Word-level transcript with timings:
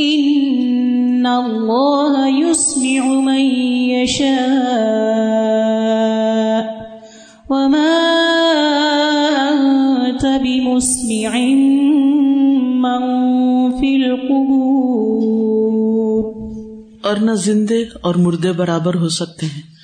إن 0.01 1.27
الله 1.27 2.27
يسمع 2.27 3.03
من 3.07 3.43
يشاء 3.95 4.39
وما 7.51 7.95
أنت 9.49 10.25
بمسمع 10.43 11.33
من 12.83 13.03
في 13.81 13.91
القبور 13.97 14.59
اور 17.03 17.17
نہ 17.17 17.31
زندے 17.31 17.83
اور 18.03 18.15
مردے 18.15 18.53
برابر 18.53 18.95
ہو 18.95 19.09
سکتے 19.09 19.47
ہیں۔ 19.47 19.78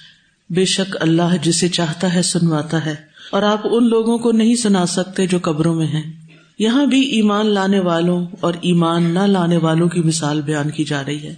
بے 0.50 0.64
شک 0.64 0.96
اللہ 1.00 1.36
جسے 1.42 1.68
چاہتا 1.68 2.14
ہے 2.14 2.22
سنواتا 2.22 2.86
ہے 2.86 2.94
اور 3.30 3.42
آپ 3.42 3.60
ان 3.64 3.88
لوگوں 3.88 4.18
کو 4.18 4.32
نہیں 4.32 4.54
سنا 4.54 4.86
سکتے 4.86 5.26
جو 5.26 5.38
قبروں 5.42 5.74
میں 5.74 5.86
ہیں۔ 5.86 6.12
یہاں 6.58 6.86
بھی 6.86 7.00
ایمان 7.00 7.46
لانے 7.46 7.80
والوں 7.80 8.26
اور 8.40 8.54
ایمان 8.60 9.02
نہ 9.02 9.18
لانے 9.18 9.56
والوں 9.56 9.88
کی 9.88 10.00
مثال 10.00 10.40
بیان 10.40 10.70
کی 10.70 10.84
جا 10.84 11.04
رہی 11.04 11.26
ہے 11.26 11.34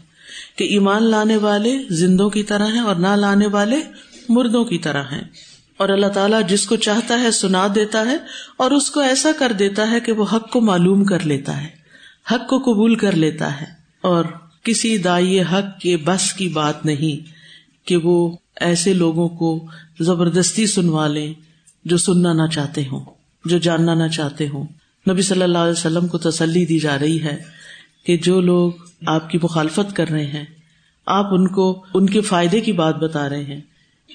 کہ 0.56 0.64
ایمان 0.64 1.02
لانے 1.02 1.36
والے 1.36 1.78
زندوں 1.90 2.30
کی 2.30 2.42
طرح 2.42 2.66
ہیں 2.66 2.80
اور 2.80 2.96
نہ 2.96 3.16
لانے 3.16 3.46
والے 3.46 3.76
مردوں 4.28 4.64
کی 4.64 4.78
طرح 4.78 5.02
ہیں۔ 5.02 5.24
اور 5.76 5.88
اللہ 5.88 6.06
تعالیٰ 6.06 6.40
جس 6.48 6.66
کو 6.66 6.76
چاہتا 6.76 7.20
ہے 7.20 7.30
سنا 7.30 7.68
دیتا 7.74 8.00
ہے 8.00 8.16
اور 8.56 8.70
اس 8.70 8.90
کو 8.90 9.00
ایسا 9.00 9.30
کر 9.38 9.52
دیتا 9.52 9.90
ہے 9.90 10.00
کہ 10.00 10.12
وہ 10.12 10.24
حق 10.32 10.50
کو 10.50 10.60
معلوم 10.60 11.04
کر 11.04 11.20
لیتا 11.20 11.62
ہے، 11.62 11.68
حق 12.32 12.48
کو 12.48 12.58
قبول 12.58 12.94
کر 12.94 13.12
لیتا 13.12 13.60
ہے۔ 13.60 13.66
اور 14.00 14.24
کسی 14.62 14.98
دائی 14.98 15.40
حق 15.40 15.80
کے 15.80 15.96
بس 15.96 16.32
کی 16.32 16.48
بات 16.48 16.86
نہیں 16.86 17.32
کہ 17.86 17.96
وہ 17.96 18.36
ایسے 18.60 18.94
لوگوں 18.94 19.28
کو 19.28 19.66
زبردستی 20.00 20.66
سنوا 20.66 21.06
لیں 21.06 21.34
جو 21.84 21.96
سننا 21.96 22.32
نہ 22.32 22.46
چاہتے 22.52 22.82
ہوں، 22.92 23.04
جو 23.44 23.58
جاننا 23.58 23.94
نہ 23.94 24.08
چاہتے 24.08 24.48
ہوں۔ 24.48 24.66
نبی 25.10 25.22
صلی 25.22 25.42
اللہ 25.42 25.58
علیہ 25.58 25.72
وسلم 25.72 26.06
کو 26.06 26.18
تسلی 26.18 26.64
دی 26.64 26.78
جا 26.78 26.98
رہی 26.98 27.22
ہے 27.22 27.42
کہ 28.06 28.16
جو 28.16 28.40
لوگ 28.40 28.72
آپ 29.06 29.30
کی 29.30 29.38
مخالفت 29.42 29.96
کر 29.96 30.08
رہے 30.08 30.26
ہیں، 30.26 30.44
آپ 31.06 31.26
ان 31.34 31.48
کو، 31.48 31.84
ان 31.94 32.06
کے 32.06 32.20
فائدے 32.20 32.60
کی 32.60 32.72
بات 32.72 32.96
بتا 32.96 33.28
رہے 33.28 33.44
ہیں، 33.44 33.60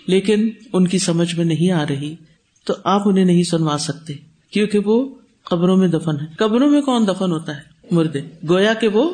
لیکن 0.07 0.49
ان 0.73 0.87
کی 0.87 0.97
سمجھ 0.97 1.35
میں 1.35 1.45
نہیں 1.45 1.71
آ 1.71 1.85
رہی، 1.89 2.15
تو 2.63 2.73
آپ 2.83 3.01
انہیں 3.05 3.25
نہیں 3.25 3.43
سنوا 3.43 3.77
سکتے، 3.77 4.13
کیونکہ 4.51 4.79
وہ 4.85 5.15
قبروں 5.43 5.77
میں 5.77 5.87
دفن 5.87 6.19
ہے 6.21 6.25
قبروں 6.37 6.69
میں 6.69 6.81
کون 6.81 7.07
دفن 7.07 7.31
ہوتا 7.31 7.55
ہے؟ 7.55 7.61
مردے۔ 7.91 8.21
گویا 8.49 8.73
کہ 8.73 8.87
وہ 8.87 9.09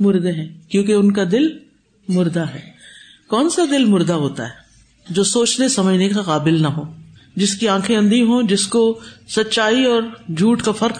مردے 0.00 0.32
ہیں، 0.32 0.48
کیونکہ 0.68 0.92
ان 0.92 1.12
کا 1.12 1.24
دل 1.32 1.58
مردہ 2.08 2.44
ہے۔ 2.54 2.73
کون 3.28 3.50
سا 3.50 3.62
دل 3.70 3.84
مردہ 3.84 4.12
ہوتا 4.12 4.44
ہے 4.44 4.64
جو 5.10 5.24
سوچنے 5.24 5.68
سمجھنے 5.68 6.08
کا 6.08 6.22
قابل 6.22 6.62
نہ 6.62 6.68
ہو؟ 6.68 6.82
جس 7.36 7.54
کی 7.54 7.68
آنکھیں 7.68 7.96
اندھی 7.96 8.22
ہوں، 8.22 8.42
جس 8.42 8.66
کو 8.66 9.00
سچائی 9.28 9.84
اور 9.84 10.02
جھوٹ 10.36 10.62
کا 10.62 10.72
فرق 10.72 10.98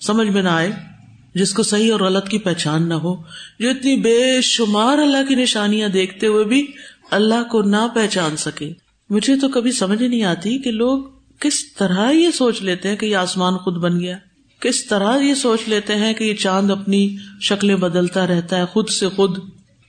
سمجھ 0.00 0.28
میں 0.28 0.42
نہ 0.42 0.48
آئے، 0.48 0.72
جس 1.34 1.52
کو 1.52 1.62
صحیح 1.62 1.92
اور 1.92 2.00
غلط 2.00 2.28
کی 2.28 2.38
پہچان 2.38 2.88
نہ 2.88 2.94
ہو، 2.94 3.22
جو 3.60 3.70
اتنی 3.70 3.96
بے 3.96 4.40
شمار 4.42 4.98
اللہ 4.98 5.28
کی 5.28 5.34
نشانیاں 5.34 5.88
دیکھتے 5.88 6.26
ہوئے 6.26 6.44
بھی 6.44 6.66
اللہ 7.10 7.48
کو 7.50 7.62
نہ 7.62 7.88
پہچان 7.94 8.36
سکے۔ 8.36 8.72
مجھے 9.10 9.36
تو 9.36 9.48
کبھی 9.48 9.72
سمجھ 9.72 10.02
نہیں 10.02 10.22
آتی 10.22 10.58
کہ 10.58 10.70
لوگ 10.70 11.04
کس 11.40 11.72
طرح 11.72 12.10
یہ 12.10 12.30
سوچ 12.30 12.62
لیتے 12.62 12.88
ہیں 12.88 12.96
کہ 12.96 13.06
یہ 13.06 13.16
آسمان 13.16 13.56
خود 13.56 13.76
بن 13.76 14.00
گیا۔ 14.00 14.16
کس 14.60 14.84
طرح 14.84 15.18
یہ 15.18 15.34
سوچ 15.34 15.60
لیتے 15.66 15.94
ہیں 15.94 16.14
کہ 16.14 16.24
یہ 16.24 16.34
چاند 16.34 16.70
اپنی 16.70 17.16
شکلیں 17.40 17.76
بدلتا 17.76 18.26
رہتا 18.26 18.56
ہے، 18.56 18.66
خود 18.66 18.88
سے 18.88 19.08
خود۔ 19.08 19.38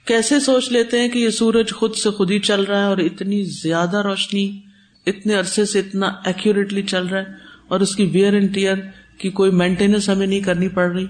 کیسے 0.07 0.39
سوچ 0.39 0.71
لیتے 0.71 0.99
ہیں 0.99 1.09
کہ 1.09 1.19
یہ 1.19 1.29
سورج 1.29 1.71
خود 1.71 1.95
سے 1.95 2.09
خود 2.09 2.31
ہی 2.31 2.39
چل 2.39 2.63
رہا 2.63 2.79
ہے 2.79 2.85
اور 2.85 2.97
اتنی 2.97 3.43
زیادہ 3.43 3.97
روشنی، 3.97 4.59
اتنے 5.05 5.33
عرصے 5.33 5.65
سے 5.65 5.79
اتنا 5.79 6.07
ایکوریٹلی 6.25 6.81
چل 6.81 7.05
رہا 7.05 7.19
ہے 7.19 7.25
اور 7.67 7.79
اس 7.79 7.95
کی 7.95 8.05
ویئر 8.05 8.33
اینڈ 8.33 8.53
ٹیئر 8.53 8.75
کی 9.17 9.29
کوئی 9.29 9.51
مینٹیننس 9.51 10.09
ہمیں 10.09 10.27
نہیں 10.27 10.39
کرنی 10.39 10.69
پڑ 10.69 10.91
رہی۔ 10.91 11.05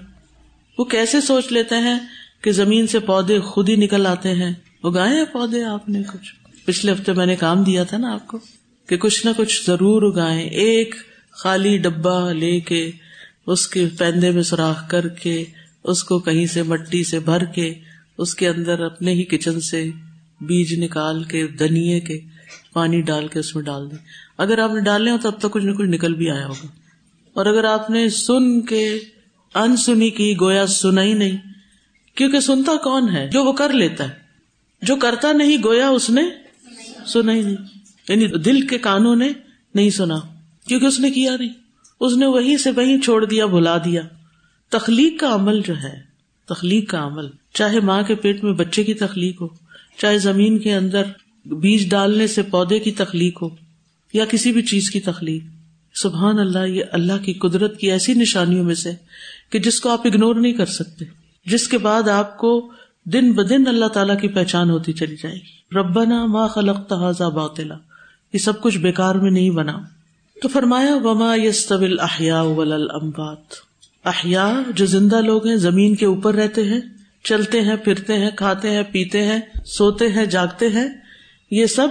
وہ 0.78 0.84
کیسے 0.84 1.20
سوچ 1.20 1.52
لیتے 1.52 1.74
ہیں 1.74 1.98
کہ 2.42 2.52
زمین 2.52 2.86
سے 2.86 2.98
پودے 2.98 3.40
خود 3.40 3.68
ہی 3.68 3.76
نکل 3.76 4.06
آتے 4.06 4.34
ہیں؟ 4.34 4.52
اگائے 4.84 5.16
ہیں 5.16 5.24
پودے 5.24 5.64
آپ 5.64 5.88
نے 5.88 6.02
کچھ؟ 6.02 6.34
پچھلے 6.66 6.92
ہفتے 6.92 7.12
میں 7.12 7.26
نے 7.26 7.36
کام 7.36 7.62
دیا 7.62 7.84
تھا 7.84 7.96
نا 7.96 8.14
آپ 8.14 8.26
کو 8.26 8.38
کہ 8.86 8.96
کچھ 8.96 9.26
نہ 9.26 9.30
کچھ 9.36 9.66
ضرور 9.66 10.02
اگائے 10.02 10.46
ایک 10.46 10.94
خالی 11.32 11.78
ڈبا 11.78 12.32
لے 12.32 12.60
کے، 12.60 12.90
اس 13.46 13.68
کے 13.68 13.88
پیندے 13.98 14.30
میں 14.30 14.42
سوراخ 14.42 14.90
کر 14.90 15.08
کے، 15.08 15.44
اس 15.84 16.04
کو 16.04 16.18
کہیں 16.18 16.46
سے 16.46 16.62
مٹی 16.62 17.04
سے 17.04 17.18
بھر 17.18 17.44
کے 17.44 17.74
اس 18.18 18.34
کے 18.34 18.48
اندر 18.48 18.80
اپنے 18.80 19.12
ہی 19.12 19.24
کچن 19.24 19.60
سے 19.60 19.90
بیج 20.40 20.84
نکال 20.84 21.24
کے 21.24 21.46
دنیا 21.46 21.98
کے 21.98 22.20
پانی 22.72 23.02
ڈال 23.02 23.28
کے 23.28 23.38
اس 23.38 23.54
میں 23.54 23.64
ڈال 23.64 23.90
دیں۔ 23.90 23.98
اگر 24.38 24.58
آپ 24.58 24.70
نے 24.74 24.80
ڈالے 24.80 25.10
ہو 25.10 25.16
تو 25.22 25.28
اب 25.28 25.38
تک 25.38 25.50
کچھ 25.50 25.64
نہ 25.64 25.72
کچھ 25.72 25.88
نکل 25.88 26.14
بھی 26.14 26.30
آیا 26.30 26.46
ہوگا۔ 26.46 26.66
اور 27.32 27.46
اگر 27.46 27.64
آپ 27.64 27.90
نے 27.90 28.08
سن 28.08 28.60
کے 28.60 28.98
ان 29.54 29.76
سنی 29.76 30.10
کی، 30.10 30.34
گویا 30.40 30.66
سنا 30.66 31.02
ہی 31.02 31.12
نہیں، 31.12 31.36
کیونکہ 32.14 32.40
سنتا 32.40 32.72
کون 32.74 33.16
ہے؟ 33.16 33.28
جو 33.28 33.44
وہ 33.44 33.52
کر 33.52 33.72
لیتا 33.72 34.04
ہے۔ 34.04 34.14
جو 34.82 34.96
کرتا 34.96 35.32
نہیں، 35.32 35.56
گویا 35.64 35.88
اس 35.88 36.10
نے 36.10 36.22
سنا 37.06 37.32
ہی 37.34 37.42
نہیں۔ 37.42 37.56
یعنی 38.08 38.26
دل 38.26 38.66
کے 38.66 38.78
کانوں 38.78 39.16
نے 39.16 39.32
نہیں 39.74 39.90
سنا، 39.90 40.18
کیونکہ 40.68 40.86
اس 40.86 41.00
نے 41.00 41.10
کیا 41.10 41.36
نہیں۔ 41.36 41.52
اس 42.00 42.12
نے 42.16 42.26
وہیں 42.26 42.56
سے 42.56 42.70
وہیں 42.70 43.00
چھوڑ 43.00 43.24
دیا، 43.24 43.46
بھلا 43.46 43.78
دیا۔ 43.78 44.02
تخلیق 44.68 45.20
کا 45.20 45.34
عمل 45.34 45.60
جو 45.60 45.74
ہے، 45.82 46.00
تخلیق 46.48 46.90
کا 46.90 47.06
عمل۔ 47.06 47.28
چاہے 47.58 47.80
ماں 47.80 48.02
کے 48.02 48.14
پیٹ 48.14 48.44
میں 48.44 48.52
بچے 48.52 48.84
کی 48.84 48.94
تخلیق 48.94 49.40
ہو، 49.40 49.48
چاہے 49.98 50.18
زمین 50.18 50.58
کے 50.58 50.74
اندر 50.74 51.02
بیج 51.46 51.88
ڈالنے 51.90 52.26
سے 52.26 52.42
پودے 52.42 52.78
کی 52.78 52.92
تخلیق 52.92 53.42
ہو، 53.42 53.48
یا 54.12 54.24
کسی 54.24 54.52
بھی 54.52 54.62
چیز 54.62 54.90
کی 54.90 55.00
تخلیق۔ 55.00 55.44
سبحان 55.94 56.38
اللہ، 56.38 56.66
یہ 56.66 56.84
اللہ 56.92 57.24
کی 57.24 57.32
قدرت 57.32 57.78
کی 57.78 57.90
ایسی 57.92 58.14
نشانیوں 58.14 58.64
میں 58.64 58.74
سے 58.74 58.92
کہ 59.50 59.58
جس 59.58 59.80
کو 59.80 59.90
آپ 59.90 60.06
اگنور 60.06 60.34
نہیں 60.34 60.52
کر 60.52 60.66
سکتے، 60.66 61.04
جس 61.46 61.68
کے 61.68 61.78
بعد 61.78 62.08
آپ 62.08 62.36
کو 62.38 62.72
دن 63.06 63.32
بدن 63.32 63.66
اللہ 63.66 63.86
تعالیٰ 63.86 64.18
کی 64.20 64.28
پہچان 64.28 64.70
ہوتی 64.70 64.92
چلی 64.92 65.16
جائے 65.16 65.34
گی۔ 65.34 65.78
ربنا 65.78 66.26
ما 66.26 66.46
خلق 66.46 66.86
تحزا 66.88 67.28
باطلا، 67.28 67.74
یہ 68.32 68.38
سب 68.38 68.60
کچھ 68.60 68.78
بیکار 68.78 69.14
میں 69.14 69.30
نہیں 69.30 69.50
بنا۔ 69.50 69.78
تو 70.42 70.48
فرمایا، 70.48 70.96
وما 70.96 71.34
یس 71.36 71.66
طبل 71.66 71.98
احیا 72.00 72.40
امبات 72.40 73.54
احیا 74.04 74.62
جو 74.74 74.86
زندہ 74.86 75.20
لوگ 75.20 75.46
ہیں، 75.46 75.56
زمین 75.56 75.94
کے 75.94 76.06
اوپر 76.06 76.34
رہتے 76.34 76.64
ہیں 76.64 76.80
چلتے 77.28 77.60
ہیں، 77.60 77.76
پھرتے 77.76 78.18
ہیں، 78.18 78.30
کھاتے 78.30 78.70
ہیں، 78.70 78.82
پیتے 78.82 79.24
ہیں، 79.24 79.40
سوتے 79.66 80.08
ہیں، 80.08 80.26
جاگتے 80.26 80.68
ہیں، 80.68 80.88
یہ 81.50 81.66
سب 81.66 81.88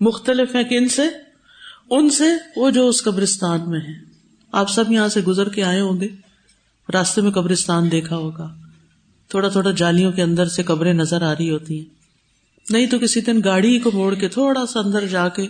مختلف 0.00 0.54
ہیں 0.54 0.64
کن 0.64 0.88
سے؟ 0.88 1.02
ان 1.90 2.10
سے 2.10 2.24
وہ 2.56 2.70
جو 2.70 2.88
اس 2.88 3.02
قبرستان 3.02 3.70
میں 3.70 3.80
ہے 3.80 3.92
آپ 4.52 4.70
سب 4.70 4.92
یہاں 4.92 5.08
سے 5.08 5.20
گزر 5.20 5.48
کے 5.48 5.64
آئے 5.64 5.80
ہوں 5.80 6.00
گے۔ 6.00 6.08
راستے 6.92 7.20
میں 7.20 7.30
قبرستان 7.30 7.90
دیکھا 7.90 8.16
ہوگا۔ 8.16 8.54
تھوڑا 9.28 9.48
تھوڑا 9.48 9.70
جالیوں 9.70 10.12
کے 10.12 10.22
اندر 10.22 10.48
سے 10.48 10.62
قبریں 10.62 10.92
نظر 10.92 11.22
آ 11.22 11.32
رہی 11.32 11.50
ہوتی 11.50 11.78
ہیں۔ 11.78 11.84
نہیں 12.70 12.86
تو 12.86 12.98
کسی 12.98 13.20
دن 13.20 13.40
گاڑی 13.44 13.78
کو 13.78 13.90
موڑ 13.94 14.14
کے 14.14 14.28
تھوڑا 14.28 14.66
سا 14.66 14.80
اندر 14.80 15.06
جا 15.06 15.28
کے 15.28 15.42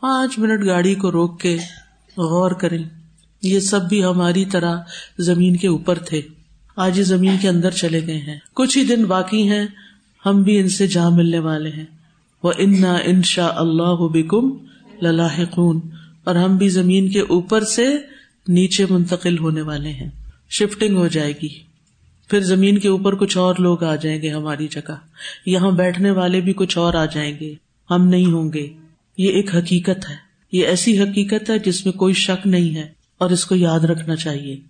پانچ 0.00 0.38
منٹ 0.38 0.66
گاڑی 0.66 0.94
کو 0.94 1.12
روک 1.12 1.40
کے 1.40 1.56
غور 2.16 2.50
کریں۔ 2.50 2.84
یہ 3.42 3.60
سب 3.60 3.88
بھی 3.88 4.04
ہماری 4.04 4.44
طرح 4.44 4.76
زمین 5.18 5.56
کے 5.56 5.68
اوپر 5.68 5.98
تھے۔ 5.98 6.22
آج 6.76 7.00
زمین 7.00 7.36
کے 7.40 7.48
اندر 7.48 7.70
چلے 7.70 8.06
گئے 8.06 8.18
ہیں۔ 8.18 8.38
کچھ 8.54 8.78
ہی 8.78 8.84
دن 8.84 9.04
باقی 9.04 9.50
ہیں، 9.50 9.66
ہم 10.26 10.42
بھی 10.42 10.58
ان 10.58 10.68
سے 10.68 10.86
جہاں 10.86 11.10
ملنے 11.10 11.38
والے 11.38 11.70
ہیں۔ 11.70 11.84
وہ 12.42 12.52
انا 12.58 12.96
ان 13.04 13.22
شاء 13.22 13.52
اللہ 13.56 13.96
بکم 14.00 14.50
للاحقون۔ 15.02 15.80
اور 16.24 16.34
ہم 16.34 16.56
بھی 16.56 16.68
زمین 16.68 17.10
کے 17.10 17.20
اوپر 17.20 17.64
سے 17.64 17.96
نیچے 18.48 18.86
منتقل 18.90 19.38
ہونے 19.38 19.62
والے 19.62 19.88
ہیں۔ 19.88 20.10
شفٹنگ 20.50 20.96
ہو 20.96 21.08
جائے 21.08 21.32
گی۔ 21.42 21.48
پھر 22.30 22.40
زمین 22.40 22.78
کے 22.78 22.88
اوپر 22.88 23.14
کچھ 23.14 23.38
اور 23.38 23.54
لوگ 23.58 23.84
آ 23.84 23.96
جائیں 23.96 24.22
گے 24.22 24.30
ہماری 24.30 24.68
جگہ۔ 24.70 24.94
یہاں 25.46 25.70
بیٹھنے 25.70 26.10
والے 26.10 26.40
بھی 26.40 26.52
کچھ 26.56 26.78
اور 26.78 26.94
آ 26.94 27.04
جائیں 27.04 27.36
گے۔ 27.40 27.54
ہم 27.90 28.08
نہیں 28.08 28.26
ہوں 28.26 28.52
گے۔ 28.52 28.68
یہ 29.18 29.28
ایک 29.28 29.54
حقیقت 29.54 30.10
ہے۔ 30.10 30.14
یہ 30.52 30.66
ایسی 30.66 31.00
حقیقت 31.00 31.50
ہے 31.50 31.58
جس 31.58 31.86
میں 31.86 31.92
کوئی 31.92 32.14
شک 32.14 32.46
نہیں 32.46 32.76
ہے۔ 32.76 32.88
اور 33.18 33.30
اس 33.30 33.44
کو 33.44 33.54
یاد 33.54 33.80
رکھنا 33.80 34.16
چاہیے 34.16 34.60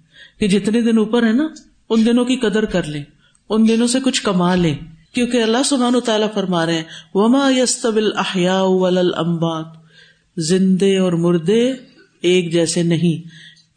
کہ 0.41 0.49
جتنے 0.49 0.81
دن 0.81 0.99
اوپر 0.99 1.27
ہے 1.27 1.33
نا 1.33 1.47
ان 1.91 2.07
دنوں 2.07 2.25
کی 2.25 2.37
قدر 2.37 2.65
کر 2.65 2.83
لیں، 2.83 3.05
ان 3.49 3.69
دنوں 3.69 3.87
سے 3.87 4.01
کچھ 4.01 4.23
کما 4.23 4.55
لیں۔ 4.55 4.75
کیونکہ 5.15 5.43
اللہ 5.43 5.63
سبحان 5.65 5.95
و 5.95 6.01
تعالیٰ 6.01 6.29
فرما 6.35 6.67
رہے 6.67 6.75
ہیں، 6.75 6.85
وما 7.15 7.51
یستبل 7.57 8.11
احیا 8.17 8.61
امبات 9.17 9.67
زندے 10.37 10.99
اور 10.99 11.13
مردے 11.13 11.73
ایک 12.21 12.53
جیسے 12.53 12.83
نہیں۔ 12.83 13.29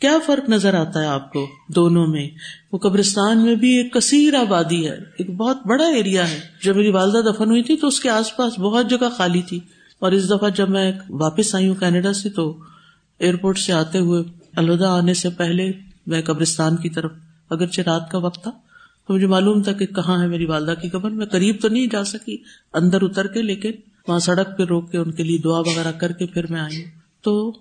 کیا 0.01 0.17
فرق 0.25 0.49
نظر 0.49 0.73
آتا 0.73 1.01
ہے 1.01 1.05
آپ 1.05 1.33
کو 1.33 1.47
دونوں 1.67 2.07
میں؟ 2.07 2.29
وہ 2.71 2.77
قبرستان 2.77 3.43
میں 3.43 3.55
بھی 3.55 3.77
ایک 3.77 3.93
کثیر 3.93 4.33
آبادی 4.33 4.87
ہے، 4.87 4.93
ایک 4.93 5.29
بہت 5.29 5.57
بڑا 5.65 5.87
ایریا 5.87 6.29
ہے۔ 6.29 6.39
جب 6.63 6.75
میری 6.75 6.89
والدہ 6.89 7.17
دفن 7.17 7.49
ہوئی 7.49 7.63
تھی 7.63 7.77
تو 7.77 7.87
اس 7.87 7.99
کے 7.99 8.09
آس 8.09 8.37
پاس 8.37 8.59
بہت 8.59 8.89
جگہ 8.89 9.09
خالی 9.17 9.41
تھی۔ 9.41 9.59
اور 9.99 10.11
اس 10.11 10.29
دفعہ 10.29 10.49
جب 10.49 10.69
میں 10.69 10.91
واپس 11.09 11.55
آئی 11.55 11.67
ہوں 11.67 11.75
کینیڈا 11.75 12.13
سے 12.13 12.29
تو 12.29 12.57
ایئرپورٹ 13.19 13.57
سے 13.57 13.73
آتے 13.73 13.99
ہوئے، 13.99 14.23
الوداع 14.55 14.91
آنے 14.91 15.13
سے 15.13 15.29
پہلے 15.29 15.71
میں 16.07 16.21
قبرستان 16.21 16.75
کی 16.75 16.89
طرف 16.89 17.11
اگرچہ 17.49 17.81
رات 17.81 18.11
کا 18.11 18.17
وقت 18.17 18.43
تھا، 18.43 18.51
تو 19.07 19.13
مجھے 19.13 19.27
معلوم 19.27 19.63
تھا 19.63 19.71
کہ 19.71 19.85
کہاں 19.85 20.21
ہے 20.21 20.27
میری 20.27 20.45
والدہ 20.45 20.73
کی 20.81 20.89
قبر۔ 20.89 21.09
میں 21.09 21.25
قریب 21.25 21.55
تو 21.61 21.67
نہیں 21.67 21.87
جا 21.87 22.03
سکی، 22.03 22.37
اندر 22.73 23.01
اتر 23.01 23.27
کے، 23.27 23.41
لیکن 23.41 23.71
وہاں 24.07 24.19
سڑک 24.19 24.57
پہ 24.57 24.63
روک 24.63 24.91
کے 24.91 24.97
ان 24.97 25.11
کے 25.11 25.23
لیے 25.23 25.37
دعا 25.37 25.59
وغیرہ 25.59 25.91
کر 25.91 26.11
کے 26.11 26.25
پھر 26.25 26.51
میں 26.51 26.61
آئی۔ 26.61 26.83
تو 27.21 27.57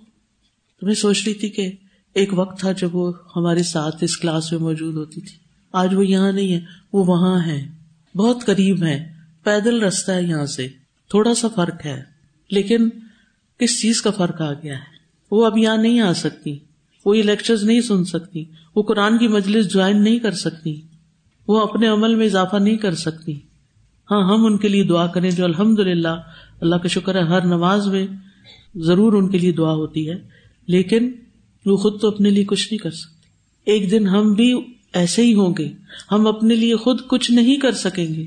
میں 0.82 0.94
سوچ 0.94 1.22
رہی 1.26 1.34
تھی 1.34 1.48
کہ 1.48 1.72
ایک 2.14 2.30
وقت 2.32 2.60
تھا 2.60 2.72
جب 2.72 2.96
وہ 2.96 3.12
ہمارے 3.36 3.62
ساتھ 3.62 4.04
اس 4.04 4.16
کلاس 4.16 4.52
میں 4.52 4.60
موجود 4.60 4.94
ہوتی 4.94 5.20
تھی۔ 5.20 5.36
آج 5.72 5.94
وہ 5.94 6.06
یہاں 6.06 6.32
نہیں 6.32 6.52
ہے، 6.52 6.60
وہ 6.92 7.04
وہاں 7.04 7.46
ہے 7.46 7.68
بہت 8.14 8.44
قریب 8.46 8.82
ہے 8.82 9.12
پیدل 9.42 9.82
رستہ 9.82 10.12
ہے 10.12 10.22
یہاں 10.22 10.46
سے۔ 10.46 10.68
تھوڑا 11.10 11.34
سا 11.34 11.48
فرق 11.48 11.86
ہے، 11.86 12.02
لیکن 12.50 12.88
کس 13.58 13.80
چیز 13.80 14.02
کا 14.02 14.10
فرق 14.10 14.40
آ 14.40 14.52
گیا 14.52 14.74
ہے؟ 14.74 14.96
وہ 15.30 15.46
اب 15.46 15.58
یہاں 15.58 15.76
نہیں 15.76 16.00
آ 16.00 16.12
سکتی۔ 16.12 16.58
وہ 17.04 17.16
یہ 17.18 17.22
لیکچر 17.22 17.56
نہیں 17.62 17.80
سن 17.80 18.04
سکتی، 18.04 18.44
وہ 18.76 18.82
قرآن 18.82 19.18
کی 19.18 19.28
مجلس 19.28 19.72
جوائن 19.72 20.02
نہیں 20.02 20.18
کر 20.18 20.32
سکتی، 20.32 20.80
وہ 21.48 21.60
اپنے 21.60 21.86
عمل 21.86 22.14
میں 22.14 22.26
اضافہ 22.26 22.56
نہیں 22.56 22.76
کر 22.76 22.94
سکتی۔ 22.94 23.38
ہاں 24.10 24.22
ہم 24.28 24.44
ان 24.44 24.58
کے 24.58 24.68
لیے 24.68 24.84
دعا 24.84 25.06
کریں 25.06 25.30
جو 25.30 25.44
الحمد 25.44 25.78
للہ 25.78 26.08
اللہ 26.60 26.76
کا 26.76 26.88
شکر 26.88 27.14
ہے، 27.14 27.22
ہر 27.22 27.46
نماز 27.46 27.86
میں 27.86 28.06
ضرور 28.74 29.12
ان 29.12 29.28
کے 29.28 29.38
لیے 29.38 29.52
دعا 29.52 29.72
ہوتی 29.72 30.08
ہے، 30.10 30.14
لیکن 30.66 31.12
وہ 31.66 31.76
خود 31.76 32.00
تو 32.00 32.08
اپنے 32.08 32.30
لیے 32.30 32.44
کچھ 32.44 32.72
نہیں 32.72 32.78
کر 32.78 32.90
سکتے 32.90 33.72
ایک 33.72 33.90
دن 33.90 34.06
ہم 34.06 34.32
بھی 34.34 34.54
ایسے 34.92 35.22
ہی 35.22 35.34
ہوں 35.34 35.54
گے، 35.58 35.68
ہم 36.12 36.26
اپنے 36.26 36.54
لیے 36.54 36.76
خود 36.76 37.00
کچھ 37.08 37.30
نہیں 37.32 37.56
کر 37.56 37.72
سکیں 37.72 38.06
گے۔ 38.14 38.26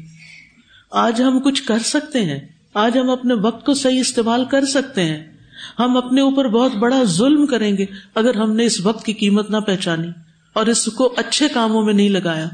آج 0.92 1.22
ہم 1.22 1.40
کچھ 1.40 1.64
کر 1.64 1.80
سکتے 1.80 2.22
ہیں، 2.26 2.40
آج 2.74 2.98
ہم 2.98 3.10
اپنے 3.10 3.34
وقت 3.34 3.66
کو 3.66 3.74
صحیح 3.74 4.00
استعمال 4.00 4.46
کر 4.46 4.66
سکتے 4.66 5.04
ہیں۔ 5.04 5.31
ہم 5.80 5.98
اپنے 5.98 6.22
اوپر 6.22 6.48
بہت 6.48 6.76
بڑا 6.76 7.04
ظلم 7.04 7.46
کریں 7.46 7.78
گے 7.78 7.86
اگر 8.16 8.36
ہم 8.36 8.56
نے 8.56 8.66
اس 8.66 8.86
وقت 8.86 9.06
کی 9.06 9.14
قیمت 9.14 9.50
نہ 9.50 9.58
پہچانی 9.58 10.08
اور 10.54 10.66
اس 10.66 10.86
کو 10.86 11.14
اچھے 11.18 11.48
کاموں 11.48 11.84
میں 11.84 11.94
نہیں 11.94 12.10
لگایا 12.10 12.48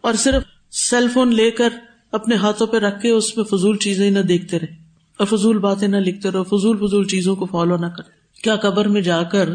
اور 0.00 0.14
صرف 0.14 0.42
سیل 0.70 1.08
فون 1.08 1.34
لے 1.34 1.50
کر 1.50 1.68
اپنے 2.12 2.34
ہاتھوں 2.34 2.66
پہ 2.66 2.76
رکھ 2.76 3.02
کے 3.02 3.10
اس 3.10 3.36
میں 3.36 3.44
فضول 3.44 3.76
چیزیں 3.76 4.10
نہ 4.10 4.18
دیکھتے 4.18 4.58
رہے 4.58 4.74
اور 5.18 5.26
فضول 5.26 5.58
باتیں 5.58 5.88
نہ 5.88 5.96
لکھتے 5.96 6.30
رہو 6.30 6.44
فضول 6.44 6.76
فضول 6.76 7.06
چیزوں 7.06 7.36
کو 7.36 7.46
فالو 7.46 7.76
نہ 7.76 7.86
کرے۔ 7.86 8.42
کیا 8.42 8.56
قبر 8.56 8.88
میں 8.88 9.00
جا 9.00 9.22
کر 9.22 9.48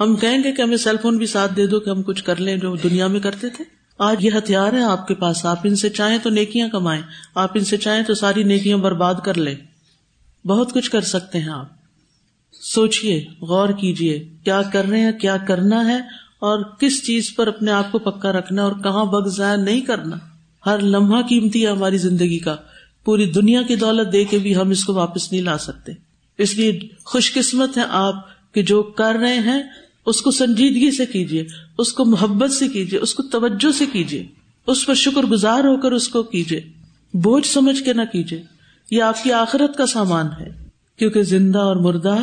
ہم 0.00 0.16
کہیں 0.16 0.44
گے 0.44 0.52
کہ 0.52 0.62
ہمیں 0.62 0.76
سیل 0.76 0.96
فون 1.02 1.16
بھی 1.16 1.26
ساتھ 1.26 1.56
دے 1.56 1.66
دو 1.66 1.80
کہ 1.80 1.90
ہم 1.90 2.02
کچھ 2.02 2.24
کر 2.24 2.36
لیں 2.36 2.56
جو 2.56 2.76
دنیا 2.76 3.06
میں 3.06 3.20
کرتے 3.20 3.48
تھے؟ 3.48 3.64
آج 3.98 4.24
یہ 4.24 4.30
ہتھیار 4.38 4.72
ہے 4.72 4.82
آپ 4.82 5.08
کے 5.08 5.14
پاس۔ 5.14 5.46
آپ 5.46 5.58
ان 5.64 5.76
سے 5.76 5.90
چاہیں 5.90 6.18
تو 6.22 6.30
نیکیاں 6.30 6.68
کمائیں۔ 6.68 7.02
آپ 7.34 7.50
ان 7.54 7.64
سے 7.64 7.76
چاہیں 7.76 8.02
تو 8.02 8.14
ساری 8.14 8.42
نیکیاں 8.42 8.76
برباد 8.76 9.14
کر 9.24 9.34
لیں۔ 9.34 9.54
بہت 10.46 10.72
کچھ 10.72 10.90
کر 10.90 11.00
سکتے 11.00 11.40
ہیں 11.40 11.48
آپ۔ 11.48 11.83
سوچیے 12.64 13.24
غور 13.40 13.68
کیجیے 13.68 14.18
کیا 14.44 14.60
کر 14.72 14.84
رہے 14.84 15.00
ہیں، 15.00 15.12
کیا 15.12 15.36
کرنا 15.36 15.86
ہے، 15.86 15.98
اور 16.40 16.62
کس 16.80 17.02
چیز 17.06 17.34
پر 17.36 17.46
اپنے 17.46 17.70
آپ 17.70 17.90
کو 17.92 17.98
پکا 18.00 18.32
رکھنا 18.32 18.62
اور 18.62 18.72
کہاں 18.84 19.04
بگ 19.04 19.28
ضائع 19.28 19.56
نہیں 19.56 19.80
کرنا۔ 19.80 20.16
ہر 20.66 20.80
لمحہ 20.82 21.22
قیمتی 21.22 21.64
ہے 21.64 21.70
ہماری 21.70 21.98
زندگی 21.98 22.38
کا۔ 22.38 22.56
پوری 23.06 23.30
دنیا 23.32 23.62
کی 23.62 23.76
دولت 23.76 24.12
دے 24.12 24.24
کے 24.24 24.38
بھی 24.38 24.54
ہم 24.56 24.70
اس 24.70 24.84
کو 24.84 24.94
واپس 24.94 25.30
نہیں 25.32 25.42
لا 25.42 25.56
سکتے۔ 25.58 25.92
اس 26.38 26.54
لیے 26.54 26.78
خوش 27.04 27.32
قسمت 27.34 27.76
ہے 27.76 27.82
آپ 27.88 28.14
کہ 28.54 28.62
جو 28.62 28.82
کر 28.82 29.16
رہے 29.20 29.38
ہیں، 29.38 29.62
اس 30.06 30.20
کو 30.22 30.30
سنجیدگی 30.30 30.90
سے 30.90 31.06
کیجیے 31.06 31.44
اس 31.78 31.92
کو 31.92 32.04
محبت 32.04 32.52
سے 32.52 32.68
کیجیے 32.68 32.98
اس 32.98 33.14
کو 33.14 33.22
توجہ 33.22 33.70
سے 33.72 33.84
کیجیے 33.92 34.26
اس 34.66 34.86
پر 34.86 34.94
شکر 34.94 35.22
گزار 35.22 35.64
ہو 35.64 35.76
کر 35.80 35.92
اس 35.92 36.08
کو 36.08 36.22
کیجیے 36.22 36.60
بوجھ 37.14 37.46
سمجھ 37.46 37.82
کے 37.84 37.92
نہ 37.92 38.02
کیجیے 38.12 38.42
یہ 38.90 39.02
آپ 39.02 39.22
کی 39.22 39.32
آخرت 39.32 39.76
کا 39.76 39.86
سامان 39.86 40.26
ہے، 40.40 40.48
کیونکہ 40.98 41.22
زندہ 41.22 41.58
اور 41.58 41.76
مردہ 41.76 42.16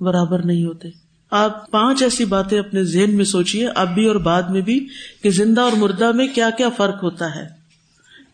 برابر 0.00 0.46
نہیں 0.46 0.64
ہوتے۔ 0.64 0.88
آپ 1.30 1.70
پانچ 1.70 2.02
ایسی 2.02 2.24
باتیں 2.24 2.58
اپنے 2.58 2.84
ذہن 2.84 3.16
میں 3.16 3.24
سوچیے 3.24 3.68
اب 3.68 3.94
بھی 3.94 4.08
اور 4.08 4.16
بعد 4.16 4.42
میں 4.42 4.60
بھی، 4.60 4.88
کہ 5.22 5.30
زندہ 5.30 5.60
اور 5.60 5.72
مردہ 5.72 6.12
میں 6.12 6.26
کیا 6.26 6.50
کیا 6.50 6.68
فرق 6.76 7.02
ہوتا 7.02 7.34
ہے۔ 7.34 7.64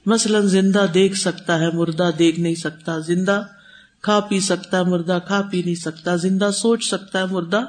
مثلاً 0.07 0.47
زندہ 0.47 0.87
دیکھ 0.95 1.17
سکتا 1.17 1.59
ہے، 1.59 1.71
مردہ 1.71 2.11
دیکھ 2.19 2.41
نہیں 2.41 2.55
سکتا۔ 2.55 2.99
زندہ 2.99 3.43
کھا 4.03 4.21
پی 4.21 4.41
سکتا 4.41 4.79
ہے، 4.79 4.83
مردہ 4.83 5.19
کھا 5.27 5.43
پی 5.51 5.63
نہیں 5.65 5.75
سکتا۔ 5.75 6.17
زندہ 6.17 6.51
سوچ 6.55 6.85
سکتا 6.85 7.19
ہے، 7.19 7.25
مردہ 7.27 7.61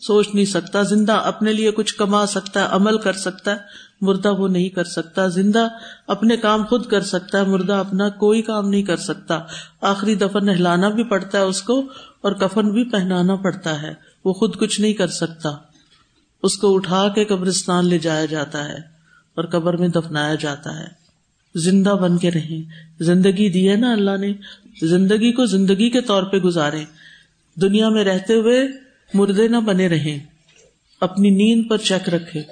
سوچ 0.00 0.28
نہیں 0.34 0.44
سکتا۔ 0.44 0.82
زندہ 0.82 1.12
اپنے 1.12 1.52
لیے 1.52 1.70
کچھ 1.70 1.94
کما 1.94 2.26
سکتا 2.26 2.60
ہے، 2.60 2.66
عمل 2.70 2.98
کر 2.98 3.12
سکتا 3.12 3.50
ہے، 3.50 3.56
مردہ 4.00 4.32
وہ 4.32 4.48
نہیں 4.48 4.68
کر 4.68 4.84
سکتا۔ 4.84 5.26
زندہ 5.26 5.68
اپنے 6.06 6.36
کام 6.36 6.64
خود 6.64 6.86
کر 6.86 7.00
سکتا 7.00 7.38
ہے، 7.38 7.44
مردہ 7.44 7.72
اپنا 7.72 8.08
کوئی 8.08 8.42
کام 8.42 8.68
نہیں 8.68 8.82
کر 8.82 8.96
سکتا۔ 8.96 9.40
آخری 9.80 10.14
دفعہ 10.14 10.40
نہلانا 10.40 10.88
بھی 10.88 11.04
پڑتا 11.04 11.38
ہے 11.38 11.42
اس 11.42 11.62
کو 11.62 11.82
اور 12.24 12.32
کفن 12.32 12.70
بھی 12.70 12.84
پہنانا 12.84 13.34
پڑتا 13.34 13.82
ہے۔ 13.82 13.94
وہ 14.24 14.32
خود 14.32 14.56
کچھ 14.56 14.80
نہیں 14.80 14.92
کر 14.92 15.06
سکتا۔ 15.06 15.48
اس 16.42 16.56
کو 16.56 16.74
اٹھا 16.74 17.08
کے 17.08 17.24
قبرستان 17.24 17.86
لے 17.86 17.98
جایا 17.98 18.24
جاتا 18.24 18.68
ہے 18.68 18.76
اور 19.34 19.44
قبر 19.44 19.76
میں 19.76 19.88
دفنایا 19.88 20.34
جاتا 20.34 20.80
ہے۔ 20.80 20.86
زندہ 21.54 21.90
بن 21.90 22.18
کے 22.18 22.30
رہیں۔ 22.30 22.70
زندگی 23.02 23.48
دی 23.48 23.70
ہے 23.70 23.76
نا 23.76 23.92
اللہ 23.92 24.16
نے۔ 24.20 24.32
زندگی 24.82 25.32
کو 25.32 25.46
زندگی 25.46 25.90
کے 25.90 26.00
طور 26.00 26.22
پہ 26.22 26.36
گزارے۔ 26.36 26.84
دنیا 27.60 27.88
میں 27.88 28.04
رہتے 28.04 28.34
ہوئے 28.34 28.68
مردے 29.14 29.48
نہ 29.48 29.56
بنے 29.56 29.88
رہے 29.88 30.18
اپنی 31.00 31.30
نیند 31.30 31.70
پر 31.70 31.78
چیک 31.78 32.08
رکھے۔ 32.08 32.42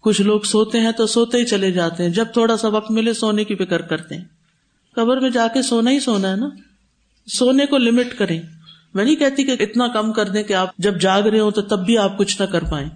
کچھ 0.00 0.22
لوگ 0.22 0.40
سوتے 0.40 0.80
ہیں 0.80 0.92
تو 0.92 1.06
سوتے 1.06 1.38
ہی 1.38 1.44
چلے 1.44 1.72
جاتے 1.72 2.02
ہیں۔ 2.02 2.10
جب 2.10 2.26
تھوڑا 2.32 2.56
سا 2.56 2.68
وقت 2.68 2.90
ملے 2.90 3.12
سونے 3.12 3.44
کی 3.44 3.54
فکر 3.54 3.82
کرتے 3.82 4.16
ہیں۔ 4.16 4.24
قبر 4.94 5.20
میں 5.20 5.30
جا 5.30 5.46
کے 5.54 5.62
سونا 5.62 5.90
ہی 5.90 6.00
سونا 6.00 6.30
ہے 6.30 6.36
نا۔ 6.36 6.48
سونے 7.26 7.66
کو 7.66 7.78
لمٹ 7.78 8.18
کریں۔ 8.18 8.40
میں 8.94 9.04
نہیں 9.04 9.16
کہتی 9.16 9.44
کہ 9.44 9.56
اتنا 9.60 9.88
کم 9.88 10.12
کر 10.12 10.28
دیں 10.28 10.42
کہ 10.42 10.52
آپ 10.52 10.76
جب 10.78 11.00
جاگ 11.00 11.22
رہے 11.22 11.40
ہو 11.40 11.50
تو 11.50 11.62
تب 11.62 11.86
بھی 11.86 11.98
آپ 11.98 12.18
کچھ 12.18 12.42
نہ 12.42 12.46
کر 12.46 12.64
پائیں۔ 12.64 12.88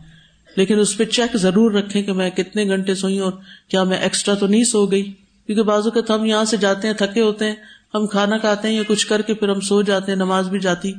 لیکن 0.56 0.78
اس 0.78 0.96
پہ 0.96 1.04
چیک 1.04 1.36
ضرور 1.36 1.70
رکھیں 1.70 2.02
کہ 2.02 2.12
میں 2.12 2.30
کتنے 2.30 2.64
گھنٹے 2.64 2.94
سوئی 2.94 3.18
اور 3.18 3.32
کیا 3.68 3.84
میں 3.84 3.98
ایکسٹرا 3.98 4.34
تو 4.34 4.46
نہیں 4.46 4.64
سو 4.64 4.86
گئی؟ 4.86 5.02
کیونکہ 5.46 5.62
بازو 5.62 5.90
کا 5.90 6.14
ہم 6.14 6.24
یہاں 6.24 6.44
سے 6.44 6.56
جاتے 6.56 6.86
ہیں، 6.86 6.94
تھکے 6.94 7.20
ہوتے 7.20 7.44
ہیں، 7.44 7.54
ہم 7.94 8.06
کھانا 8.06 8.38
کھاتے 8.38 8.68
ہیں 8.68 8.74
یا 8.74 8.82
کچھ 8.86 9.06
کر 9.06 9.22
کے 9.22 9.34
پھر 9.34 9.48
ہم 9.48 9.60
سو 9.60 9.82
جاتے 9.82 10.12
ہیں، 10.12 10.16
نماز 10.16 10.48
بھی 10.48 10.58
جاتی 10.58 10.92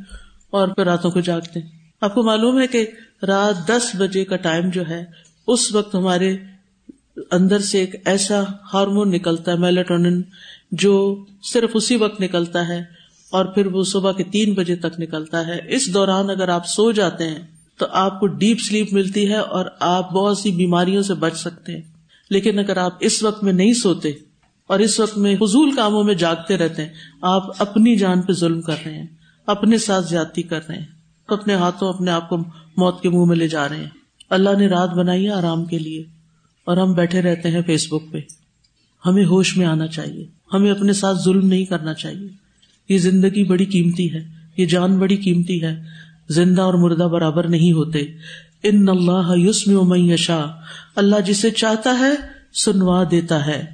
اور 0.50 0.68
پھر 0.68 0.86
راتوں 0.86 1.12
کو 1.12 1.20
جاگتے 1.20 1.60
ہیں۔ 1.60 1.68
آپ 2.02 2.16
کو 2.16 2.24
معلوم 2.24 2.62
ہے 2.62 2.68
کہ 2.68 2.88
رات 3.24 3.68
دس 3.68 3.92
بجے 4.00 4.26
کا 4.26 4.36
ٹائم 4.36 4.70
جو 4.70 4.88
ہے، 4.90 5.06
اس 5.48 5.76
وقت 5.76 5.96
ہمارے 5.96 6.38
اندر 7.32 7.60
سے 7.60 7.80
ایک 7.80 7.96
ایسا 8.06 8.44
ہارمون 8.74 9.12
نکلتا 9.12 9.52
ہے 9.52 9.58
میلیٹون 9.58 10.22
جو 10.72 11.26
صرف 11.44 11.70
اسی 11.74 11.96
وقت 11.96 12.22
نکلتا 12.22 12.68
ہے 12.68 12.97
اور 13.30 13.46
پھر 13.46 13.66
وہ 13.66 13.84
صبح 13.84 14.12
کے 14.12 14.24
تین 14.24 14.54
بجے 14.54 14.76
تک 14.76 15.00
نکلتا 15.00 15.48
ہے۔ 15.48 15.60
اس 15.68 15.94
دوران 15.94 16.30
اگر 16.30 16.50
آپ 16.50 16.68
سو 16.68 16.92
جاتے 16.92 17.28
ہیں 17.28 17.40
تو 17.78 17.86
آپ 17.92 18.20
کو 18.20 18.28
ڈیپ 18.28 18.58
سلیپ 18.60 18.94
ملتی 18.94 19.30
ہے 19.30 19.38
اور 19.38 19.66
آپ 19.80 20.12
بہت 20.12 20.38
سی 20.38 20.52
بیماریوں 20.52 21.02
سے 21.02 21.14
بچ 21.14 21.38
سکتے 21.38 21.76
ہیں۔ 21.76 21.82
لیکن 22.30 22.60
اگر 22.60 22.78
آپ 22.78 22.92
اس 23.00 23.24
وقت 23.24 23.44
میں 23.44 23.54
نہیں 23.54 23.74
سوتے 23.74 24.10
اور 24.68 24.80
اس 24.80 25.00
وقت 25.00 25.18
میں 25.18 25.36
فضول 25.36 25.72
کاموں 25.72 26.04
میں 26.04 26.14
جاگتے 26.14 26.58
رہتے 26.58 26.86
ہیں، 26.86 26.94
آپ 27.22 27.62
اپنی 27.62 27.96
جان 27.96 28.22
پہ 28.22 28.34
ظلم 28.34 28.62
کر 28.62 28.76
رہے 28.86 28.98
ہیں، 28.98 29.08
اپنے 29.46 29.78
ساتھ 29.78 30.06
زیادتی 30.06 30.42
کر 30.42 30.68
رہے 30.68 30.76
ہیں 30.76 30.86
اپنے 31.28 31.54
ہاتھوں 31.54 31.90
اپنے 31.90 32.12
آپ 32.12 32.30
کو 32.30 32.38
موت 32.78 33.02
کے 33.02 33.10
منہ 33.10 33.26
میں 33.26 33.36
لے 33.36 33.48
جا 33.48 33.69
رہے 33.69 33.76
ہیں۔ 33.76 33.90
اللہ 34.30 34.50
نے 34.60 34.68
رات 34.68 34.90
بنائی 34.90 35.26
ہے 35.26 35.31
آرام 35.31 35.66
کے 35.66 35.80
لیے 35.80 36.04
اور 36.66 36.78
ہم 36.78 36.94
بیٹھے 36.94 37.22
رہتے 37.22 37.52
ہیں 37.52 37.62
فیس 37.62 37.88
بک 37.88 38.12
پہ۔ 38.12 38.18
ہمیں 39.06 39.26
ہوش 39.26 39.57
میں 39.57 39.66
آنا 39.66 39.88
چاہیے، 39.88 40.26
ہمیں 40.54 40.72
اپنے 40.72 40.94
ساتھ 40.94 41.18
ظلم 41.18 41.48
نہیں 41.48 41.66
کرنا 41.66 41.94
چاہیے۔ 41.94 42.46
یہ 42.90 42.98
زندگی 42.98 43.44
بڑی 43.44 43.66
قیمتی 43.66 44.14
ہے، 44.14 44.28
یہ 44.58 44.66
جان 44.66 45.00
بڑی 45.00 45.16
قیمتی 45.16 45.64
ہے۔ 45.64 45.84
زندہ 46.30 46.62
اور 46.62 46.74
مردہ 46.74 47.04
برابر 47.04 47.48
نہیں 47.48 47.72
ہوتے۔ 47.72 48.00
ان 48.64 48.90
اللہ 48.90 49.34
یسم 49.36 49.94
یشا 49.94 50.46
اللہ 50.96 51.16
جسے 51.26 51.52
چاہتا 51.52 52.00
ہے، 52.00 52.10
سنوا 52.54 53.04
دیتا 53.12 53.46
ہے۔ 53.46 53.66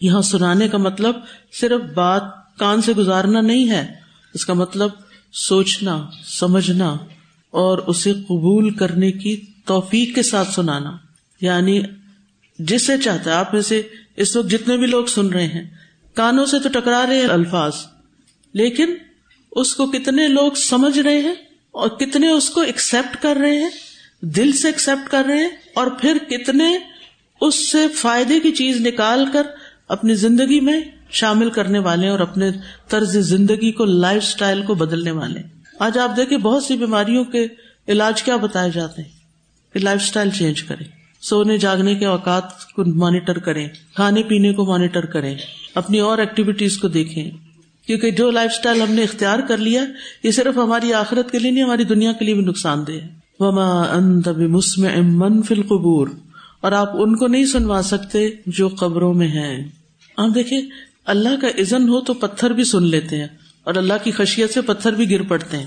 یہاں 0.00 0.22
سنانے 0.22 0.68
کا 0.68 0.78
مطلب 0.78 1.14
صرف 1.52 1.80
بات 1.94 2.22
کان 2.58 2.82
سے 2.82 2.92
گزارنا 2.92 3.40
نہیں 3.40 3.70
ہے، 3.70 3.92
اس 4.34 4.46
کا 4.46 4.54
مطلب 4.54 4.90
سوچنا، 5.32 6.06
سمجھنا 6.24 6.96
اور 7.50 7.78
اسے 7.78 8.12
قبول 8.12 8.70
کرنے 8.70 9.12
کی 9.12 9.40
توفیق 9.64 10.14
کے 10.14 10.22
ساتھ 10.22 10.48
سنانا۔ 10.48 10.96
یعنی 11.40 11.82
جسے 12.58 12.98
چاہتا 12.98 13.30
ہے، 13.30 13.36
آپ 13.36 13.54
میں 13.54 13.62
سے 13.62 13.82
اس 14.16 14.36
وقت 14.36 14.50
جتنے 14.50 14.76
بھی 14.76 14.86
لوگ 14.86 15.04
سن 15.04 15.26
رہے 15.26 15.46
ہیں، 15.46 15.70
کانوں 16.14 16.46
سے 16.46 16.58
تو 16.58 16.80
ٹکرا 16.80 17.06
رہے 17.08 17.16
ہیں 17.16 17.28
الفاظ۔ 17.28 17.72
لیکن 18.54 18.94
اس 19.52 19.74
کو 19.74 19.86
کتنے 19.86 20.26
لوگ 20.28 20.52
سمجھ 20.58 20.98
رہے 20.98 21.18
ہیں 21.18 21.34
اور 21.74 21.88
کتنے 21.88 22.28
اس 22.28 22.48
کو 22.50 22.60
ایکسپٹ 22.60 23.16
کر 23.22 23.36
رہے 23.36 23.58
ہیں، 23.58 23.70
دل 24.36 24.52
سے 24.52 24.68
ایکسپٹ 24.68 25.10
کر 25.10 25.24
رہے 25.26 25.42
ہیں، 25.42 25.48
اور 25.74 25.86
پھر 26.00 26.18
کتنے 26.30 26.64
اس 27.40 27.54
سے 27.70 27.86
فائدے 27.94 28.40
کی 28.40 28.52
چیز 28.52 28.80
نکال 28.80 29.24
کر 29.32 29.46
اپنی 29.88 30.14
زندگی 30.14 30.60
میں 30.60 30.80
شامل 31.12 31.50
کرنے 31.50 31.78
والے 31.78 32.08
اور 32.08 32.20
اپنے 32.20 32.50
طرز 32.88 33.16
زندگی 33.26 33.72
کو 33.72 33.84
لائف 33.84 34.22
اسٹائل 34.22 34.62
کو 34.62 34.74
بدلنے 34.74 35.10
والے 35.10 35.40
آج 35.80 35.98
آپ 35.98 36.16
دیکھیں، 36.16 36.38
بہت 36.38 36.64
سی 36.64 36.76
بیماریوں 36.76 37.24
کے 37.24 37.46
علاج 37.88 38.22
کیا 38.22 38.36
بتائے 38.36 38.70
جاتے 38.70 39.02
ہیں 39.02 39.10
کہ 39.74 39.80
لائف 39.80 40.00
اسٹائل 40.00 40.30
چینج 40.30 40.62
کریں۔ 40.62 40.86
سونے 41.22 41.56
جاگنے 41.58 41.94
کے 41.94 42.06
اوقات 42.06 42.66
کو 42.66 42.84
مانیٹر 42.94 43.38
کریں، 43.38 43.66
کھانے 43.94 44.22
پینے 44.22 44.52
کو 44.52 44.64
مانیٹر 44.64 45.06
کریں، 45.06 45.34
اپنی 45.74 46.00
اور 46.00 46.18
ایکٹیویٹیز 46.18 46.78
کو 46.78 46.88
دیکھیں۔ 46.88 47.30
کیونکہ 47.86 48.10
جو 48.10 48.30
لائف 48.30 48.50
اسٹائل 48.54 48.80
ہم 48.80 48.92
نے 48.92 49.02
اختیار 49.02 49.38
کر 49.38 49.56
لیا، 49.56 49.84
یہ 50.22 50.30
صرف 50.30 50.56
ہماری 50.56 50.92
آخرت 50.92 51.30
کے 51.30 51.38
لیے 51.38 51.50
نہیں، 51.50 51.64
ہماری 51.64 51.84
دنیا 51.84 52.12
کے 52.12 52.24
لیے 52.24 52.34
بھی 52.34 52.44
نقصان 52.44 52.86
دہ 52.86 52.92
وما 53.42 53.82
انت 53.82 54.28
بمسمع 54.28 54.88
فی 55.42 55.54
القبور۔ 55.54 56.08
اور 56.60 56.72
آپ 56.72 56.90
ان 56.92 57.16
کو 57.16 57.26
نہیں 57.26 57.46
سنوا 57.46 57.82
سکتے 57.84 58.28
جو 58.46 58.68
قبروں 58.68 59.14
میں 59.14 59.28
ہیں۔ 59.28 59.68
آپ 60.16 60.28
دیکھیں، 60.34 60.62
اللہ 61.04 61.28
کا 61.40 61.48
عزن 61.48 61.88
ہو 61.88 62.00
تو 62.00 62.14
پتھر 62.14 62.50
بھی 62.50 62.64
سن 62.64 62.82
لیتے 62.82 63.16
ہیں 63.16 63.28
اور 63.64 63.74
اللہ 63.74 63.94
کی 64.04 64.10
خشیت 64.10 64.54
سے 64.54 64.60
پتھر 64.60 64.92
بھی 64.92 65.10
گر 65.10 65.22
پڑتے 65.22 65.56
ہیں۔ 65.56 65.66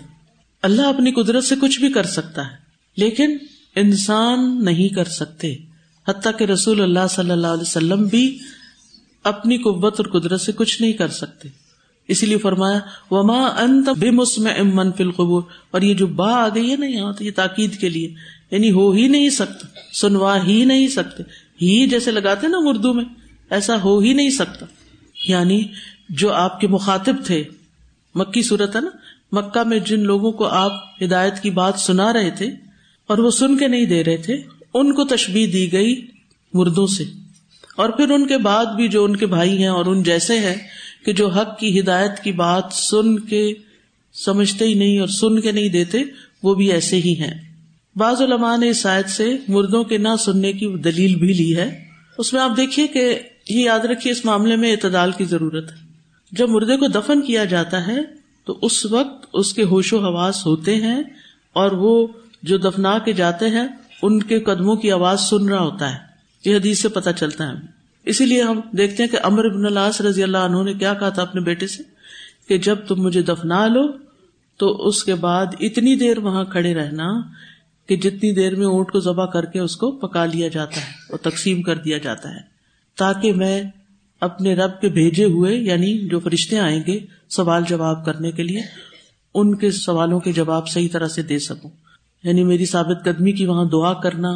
اللہ 0.62 0.82
اپنی 0.82 1.12
قدرت 1.12 1.44
سے 1.44 1.56
کچھ 1.62 1.80
بھی 1.80 1.92
کر 1.92 2.04
سکتا 2.04 2.46
ہے، 2.46 2.56
لیکن 2.98 3.38
انسان 3.76 4.66
نہیں 4.66 4.90
کر 4.90 5.06
سکتے۔ 5.06 5.56
حتیٰ 6.08 6.32
کہ 6.38 6.44
رسول 6.44 6.82
اللہ 6.82 7.08
صلی 7.10 7.32
اللہ 7.32 7.48
علیہ 7.48 7.62
وسلم 7.62 8.04
بھی 8.06 8.40
اپنی 9.24 9.58
قوت 9.58 10.00
اور 10.00 10.20
قدرت 10.20 10.42
سے 10.42 10.52
کچھ 10.52 10.82
نہیں 10.82 10.94
کر 10.94 11.08
سکتے۔ 11.08 11.67
اسی 12.08 12.26
لیے 12.26 12.38
فرمایا، 12.38 12.80
وما 13.12 13.48
انت 13.48 13.90
بے 13.90 14.12
مسم 14.12 14.48
امن 14.60 14.92
فل 14.92 15.12
قبور 15.12 15.42
اور 15.72 15.82
یہ 15.82 15.94
جو 15.94 16.08
با 16.08 16.32
آ 16.32 16.50
گئی 16.56 16.72
ہے 16.72 16.76
نا 16.76 16.86
یہاں 16.86 17.14
تو 17.14 17.24
یہ 17.24 17.32
تاکید 17.36 17.78
کے 17.78 17.90
لیے 17.90 18.14
یعنی 18.52 18.72
ہو 18.72 18.92
ہی 18.92 19.08
نہیں 19.08 19.30
سکتا، 19.30 19.68
سنوا 19.94 20.48
ہی 20.48 20.66
نہیں 20.66 20.88
سکتے۔ 20.88 21.24
ہی 21.62 21.88
جیسے 21.88 22.12
لگاتے 22.12 22.48
نا 22.48 22.58
اردو 22.60 22.94
میں، 22.94 23.06
ایسا 23.50 23.82
ہو 23.82 24.00
ہی 24.00 24.14
نہیں 24.14 24.30
سکتا۔ 24.30 24.66
یعنی 25.28 25.64
جو 26.10 26.34
آپ 26.34 26.60
کے 26.60 26.68
مخاطب 26.68 27.16
تھے، 27.26 27.44
مکی 28.16 28.42
صورت 28.42 28.76
ہے 28.76 28.82
نا، 28.82 28.90
مکہ 29.32 29.64
میں 29.64 29.80
جن 29.80 30.00
لوگوں 30.00 30.32
کو 30.32 30.46
آپ 30.46 30.72
ہدایت 31.04 31.40
کی 31.40 31.50
بات 31.50 31.80
سنا 31.80 32.14
رہے 32.14 32.32
تھے 32.32 32.48
اور 33.08 33.18
وہ 33.18 33.32
سن 33.32 33.58
کے 33.58 33.68
نہیں 33.68 33.86
دے 33.86 34.04
رہے 34.04 34.18
تھے، 34.18 34.34
ان 34.74 34.94
کو 34.94 35.06
تشبیح 35.06 35.48
دی 35.54 35.72
گئی 35.72 36.08
مردوں 36.54 36.88
سے۔ 36.88 37.04
اور 37.76 37.90
پھر 37.90 38.10
ان 38.10 38.28
کے 38.28 38.38
بعد 38.38 38.66
بھی 38.66 38.88
جو 38.88 39.04
ان 39.04 39.16
کے 39.16 39.26
بھائی 39.26 39.58
ہیں 39.58 39.68
اور 39.68 39.86
ان 39.86 40.04
جیسے 40.04 40.40
ہیں 40.40 40.56
کہ 41.06 41.14
جو 41.14 41.30
حق 41.30 41.60
کی 41.60 41.80
ہدایت 41.80 42.24
کی 42.24 42.32
بات 42.32 42.64
سن 42.72 43.20
کے 43.20 43.54
سمجھتے 44.14 44.66
ہی 44.66 44.74
نہیں 44.74 45.00
اور 45.00 45.08
سن 45.08 45.40
کے 45.40 45.52
نہیں 45.52 45.70
دیتے، 45.70 45.98
وہ 46.44 46.56
بھی 46.56 46.72
ایسے 46.72 46.98
ہی 46.98 47.16
ہیں۔ 47.20 47.34
بعض 47.96 48.22
علماء 48.22 48.58
نے 48.58 48.70
اس 48.70 48.86
آیت 48.86 49.10
سے 49.10 49.38
مردوں 49.48 49.84
کے 49.84 49.98
نہ 49.98 50.08
سننے 50.20 50.54
کی 50.54 50.78
دلیل 50.78 51.16
بھی 51.16 51.34
لی 51.34 51.56
ہے۔ 51.58 51.86
اس 52.18 52.34
میں 52.34 52.42
آپ 52.42 52.58
دیکھیے 52.58 52.88
کہ 52.88 53.20
یہ 53.50 53.60
یاد 53.60 53.80
رکھیے، 53.80 54.12
اس 54.12 54.26
معاملے 54.26 54.56
میں 54.56 54.76
اعتدال 54.76 55.12
کی 55.12 55.26
ضرورت 55.26 55.72
ہے۔ 55.72 55.78
جب 56.32 56.50
مردے 56.50 56.78
کو 56.78 56.88
دفن 56.88 57.22
کیا 57.22 57.46
جاتا 57.46 57.88
ہے، 57.88 57.98
تو 58.46 58.60
اس 58.62 58.86
وقت 58.86 59.28
اس 59.34 59.54
کے 59.54 59.64
ہوش 59.64 59.94
و 59.94 60.00
حواس 60.00 60.46
ہوتے 60.46 60.76
ہیں 60.76 61.04
اور 61.54 61.72
وہ 61.72 62.08
جو 62.44 62.58
دفنا 62.58 63.00
کے 63.00 63.14
جاتے 63.14 63.50
ہیں، 63.50 63.68
ان 64.02 64.24
کے 64.24 64.40
قدموں 64.40 64.76
کی 64.76 64.92
آواز 64.92 65.22
سن 65.22 65.50
رہا 65.50 65.62
ہوتا 65.62 65.94
ہے۔ 65.94 66.00
یہ 66.46 66.56
حدیث 66.56 66.82
سے 66.82 66.90
پتہ 66.90 67.10
چلتا 67.20 67.48
ہے۔ 67.48 67.77
اسی 68.08 68.26
لیے 68.26 68.42
ہم 68.42 68.60
دیکھتے 68.78 69.04
ہیں 69.04 69.10
کہ 69.10 69.18
امر 69.24 69.46
ابن 69.46 69.66
اللہ 69.66 70.02
رضی 70.02 70.24
اللہ 70.24 70.38
عنہ 70.38 70.64
نے 70.64 70.74
کیا 70.74 70.94
کہا 70.94 71.10
تھا 71.10 71.22
اپنے 71.22 71.42
بیٹے 71.42 71.68
سے 71.68 71.84
کہ 72.48 72.58
جب 72.58 72.78
تم 72.88 73.02
مجھے 73.02 73.22
دفنا 73.22 73.68
لو 73.68 73.88
تو 74.58 74.88
اس 74.88 75.04
کے 75.04 75.16
بعد 75.16 75.46
اتنی 75.60 75.96
دیر 75.96 76.18
وہاں 76.18 76.46
کھڑے 76.46 76.74
رہنا 76.74 77.08
کہ 77.90 77.96
جتنی 77.96 78.34
دیر 78.36 78.56
میں 78.56 78.68
اونٹ 78.68 78.92
کو 78.92 79.00
ذبح 79.00 79.26
کر 79.26 79.46
کے 79.46 79.60
اس 79.60 79.76
کو 79.76 79.92
پکا 79.92 80.26
لیا 80.26 80.48
جاتا 80.48 80.82
ہے 80.82 80.92
اور 81.10 81.18
تقسیم 81.18 81.62
کر 81.62 81.78
دیا 81.78 81.98
جاتا 81.98 82.30
ہے 82.30 82.40
تاکہ 82.98 83.34
میں 83.34 83.64
اپنے 84.22 84.56
رب 84.56 84.82
کے 84.82 84.90
بھیجے 84.90 85.26
ہوئے 85.26 85.56
یعنی 85.56 86.08
جو 86.08 86.20
فرشتے 86.20 86.60
آئیں 86.60 86.82
گے 86.88 87.00
سوال 87.30 87.64
جواب 87.68 88.06
کرنے 88.06 88.32
کے 88.32 88.44
لیے 88.44 88.62
ان 89.34 89.56
کے 89.56 89.72
سوالوں 89.72 90.20
کے 90.20 90.32
جواب 90.32 90.68
صحیح 90.68 90.88
طرح 90.92 91.08
سے 91.08 91.22
دے 91.22 91.40
سکوں۔ 91.40 91.70
یعنی 92.24 92.44
میری 92.44 92.66
ثابت 92.66 93.06
قدمی 93.06 93.32
کی 93.32 93.46
وہاں 93.46 93.66
دعا 93.66 93.94
کرنا 93.94 94.30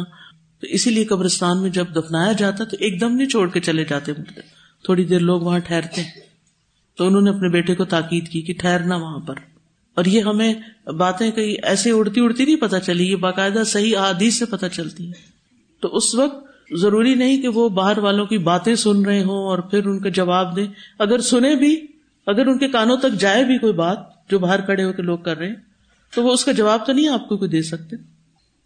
تو 0.62 0.68
اسی 0.68 0.90
لیے 0.90 1.04
قبرستان 1.04 1.62
میں 1.62 1.70
جب 1.70 1.84
دفنایا 1.96 2.32
جاتا 2.32 2.64
تو 2.64 2.76
ایک 2.80 3.00
دم 3.00 3.16
نہیں 3.16 3.28
چھوڑ 3.28 3.48
کے 3.48 3.60
چلے 3.60 3.84
جاتے 3.84 4.12
مردے 4.12 4.40
تھوڑی 4.84 5.04
دیر 5.04 5.20
لوگ 5.20 5.40
وہاں 5.40 5.58
ٹھہرتے 5.58 6.02
تو 6.98 7.06
انہوں 7.06 7.20
نے 7.20 7.30
اپنے 7.30 7.48
بیٹے 7.48 7.74
کو 7.74 7.84
تاکید 7.84 8.28
کی 8.28 8.42
کہ 8.42 8.54
ٹھہرنا 8.58 8.96
وہاں 8.96 9.18
پر۔ 9.18 9.34
اور 9.94 10.04
یہ 10.04 10.20
ہمیں 10.20 10.54
باتیں 10.86 11.30
کہیں 11.30 11.66
ایسے 11.66 11.90
اڑتی 11.90 12.20
اڑتی 12.20 12.44
نہیں 12.44 12.56
پتا 12.56 12.80
چلی، 12.80 13.10
یہ 13.10 13.16
باقاعدہ 13.16 13.62
صحیح 13.66 13.96
آدیش 13.96 14.34
سے 14.34 14.44
پتہ 14.44 14.66
چلتی 14.72 15.08
ہے 15.08 15.12
تو 15.80 15.96
اس 15.96 16.14
وقت 16.14 16.44
ضروری 16.72 17.14
نہیں 17.14 17.42
کہ 17.42 17.48
وہ 17.48 17.68
باہر 17.68 17.98
والوں 17.98 18.26
کی 18.26 18.38
باتیں 18.38 18.74
سن 18.74 19.04
رہے 19.04 19.22
ہوں 19.22 19.44
اور 19.44 19.58
پھر 19.58 19.86
ان 19.86 20.00
کا 20.00 20.08
جواب 20.08 20.56
دیں۔ 20.56 20.66
اگر 20.98 21.18
سنے 21.18 21.56
بھی، 21.56 21.86
اگر 22.26 22.46
ان 22.46 22.58
کے 22.58 22.68
کانوں 22.68 22.96
تک 22.96 23.20
جائے 23.20 23.44
بھی 23.44 23.58
کوئی 23.58 23.72
بات 23.72 23.98
جو 24.30 24.38
باہر 24.38 24.60
کھڑے 24.60 24.84
ہو 24.84 24.92
کے 24.92 25.02
لوگ 25.02 25.18
کر 25.18 25.38
رہے 25.38 25.48
ہیں، 25.48 25.54
تو 26.14 26.22
وہ 26.22 26.32
اس 26.32 26.44
کا 26.44 26.52
جواب 26.52 26.86
تو 26.86 26.92
نہیں 26.92 27.08
آپ 27.08 27.28
کو 27.28 27.36
کوئی 27.36 27.50
دے 27.50 27.62
سکتے۔ 27.62 27.96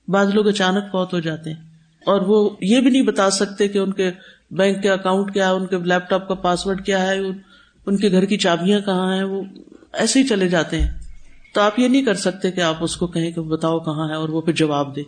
بعض 0.08 0.34
لوگ 0.34 0.48
اچانک 0.48 0.84
فوت 0.92 1.12
ہو 1.12 1.20
جاتے 1.20 1.52
ہیں۔ 1.52 1.65
اور 2.06 2.20
وہ 2.20 2.50
یہ 2.60 2.80
بھی 2.80 2.90
نہیں 2.90 3.02
بتا 3.02 3.30
سکتے 3.30 3.68
کہ 3.68 3.78
ان 3.78 3.92
کے 3.92 4.10
بینک 4.50 4.82
کے 4.82 4.90
اکاؤنٹ 4.90 5.34
کیا 5.34 5.48
ہے، 5.48 5.52
ان 5.52 5.66
کے 5.66 5.76
لیپ 5.78 6.10
ٹاپ 6.10 6.28
کا 6.28 6.34
پاسورڈ 6.34 6.86
کیا 6.86 7.06
ہے، 7.06 7.18
ان 7.86 7.96
کے 7.96 8.10
گھر 8.10 8.25
کی 8.25 8.36
چابیاں 8.36 8.80
کہاں 8.80 9.16
ہیں، 9.16 9.25
وہ 9.25 9.42
ایسے 9.92 10.22
ہی 10.22 10.26
چلے 10.26 10.48
جاتے 10.48 10.80
ہیں۔ 10.80 10.90
تو 11.54 11.60
آپ 11.60 11.78
یہ 11.78 11.88
نہیں 11.88 12.02
کر 12.02 12.14
سکتے 12.14 12.50
کہ 12.50 12.60
آپ 12.60 12.76
اس 12.80 12.96
کو 12.96 13.06
کہیں 13.06 13.30
کہ 13.30 13.40
بتاؤ 13.40 13.78
کہاں 13.78 14.08
ہے 14.08 14.14
اور 14.14 14.28
وہ 14.28 14.40
پھر 14.40 14.52
جواب 14.52 14.96
دے۔ 14.96 15.02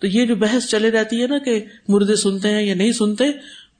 تو 0.00 0.06
یہ 0.06 0.26
جو 0.26 0.36
بحث 0.36 0.66
چلے 0.66 0.90
رہتی 0.90 1.22
ہے 1.22 1.26
نا 1.26 1.38
کہ 1.38 1.64
مردے 1.88 2.16
سنتے 2.16 2.50
ہیں 2.50 2.62
یا 2.62 2.74
نہیں 2.74 2.92
سنتے، 2.92 3.24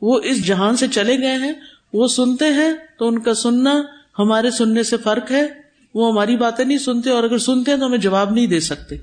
وہ 0.01 0.21
اس 0.25 0.47
جہان 0.47 0.77
سے 0.77 0.87
چلے 0.89 1.19
گئے 1.19 1.35
ہیں، 1.35 1.53
وہ 1.93 2.07
سنتے 2.07 2.45
ہیں 2.45 2.73
تو 2.99 3.09
ان 3.09 3.19
کا 3.19 3.35
سننا 3.35 3.83
ہمارے 4.19 4.51
سننے 4.51 4.83
سے 4.83 4.97
فرق 4.97 5.33
ہے، 5.33 5.47
وہ 5.95 6.13
ہماری 6.13 6.37
باتیں 6.37 6.65
نہیں 6.65 6.79
سنتے 6.79 7.11
اور 7.11 7.23
اگر 7.23 7.39
سنتے 7.39 7.71
ہیں 7.71 7.79
تو 7.79 7.87
ہمیں 7.87 7.99
جواب 7.99 8.31
نہیں 8.31 8.47
دے 8.47 8.61
سکتے۔ 8.61 8.97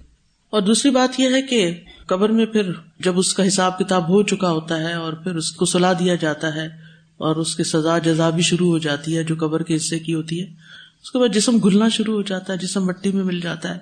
اور 0.50 0.62
دوسری 0.62 0.92
بات 0.92 1.20
یہ 1.20 1.30
ہے 1.30 1.42
کہ 1.42 1.74
قبر 2.12 2.30
میں 2.30 2.46
پھر 2.46 2.72
جب 3.00 3.20
اس 3.20 3.34
کا 3.34 3.48
حساب 3.48 3.80
کتاب 3.80 4.10
ہو 4.10 4.24
چکا 4.24 4.52
ہوتا 4.52 4.80
ہے 4.80 4.94
اور 4.94 5.14
پھر 5.14 5.36
اس 5.36 5.52
کو 5.52 5.66
سلا 5.66 5.94
دیا 5.94 6.16
جاتا 6.16 6.56
ہے 6.56 6.68
اور 7.18 7.36
اس 7.36 7.56
کی 7.56 7.64
سزا 7.64 7.98
جزا 7.98 8.30
بھی 8.30 8.42
شروع 8.42 8.68
ہو 8.68 8.78
جاتی 8.78 9.18
ہے 9.18 9.24
جو 9.24 9.36
قبر 9.40 9.64
کے 9.64 9.76
حصے 9.76 10.00
کی 10.00 10.14
ہوتی 10.14 10.42
ہے، 10.42 10.46
اس 11.04 11.12
کے 11.12 11.20
بعد 11.20 11.28
جسم 11.34 11.58
گلنا 11.58 11.90
شروع 11.90 12.14
ہو 12.14 12.22
جاتا 12.22 12.54
ہے، 12.54 12.58
جسم 12.58 12.86
مٹی 12.86 13.12
میں 13.12 13.24
مل 13.24 13.40
جاتا 13.40 13.74
ہے۔ 13.74 13.80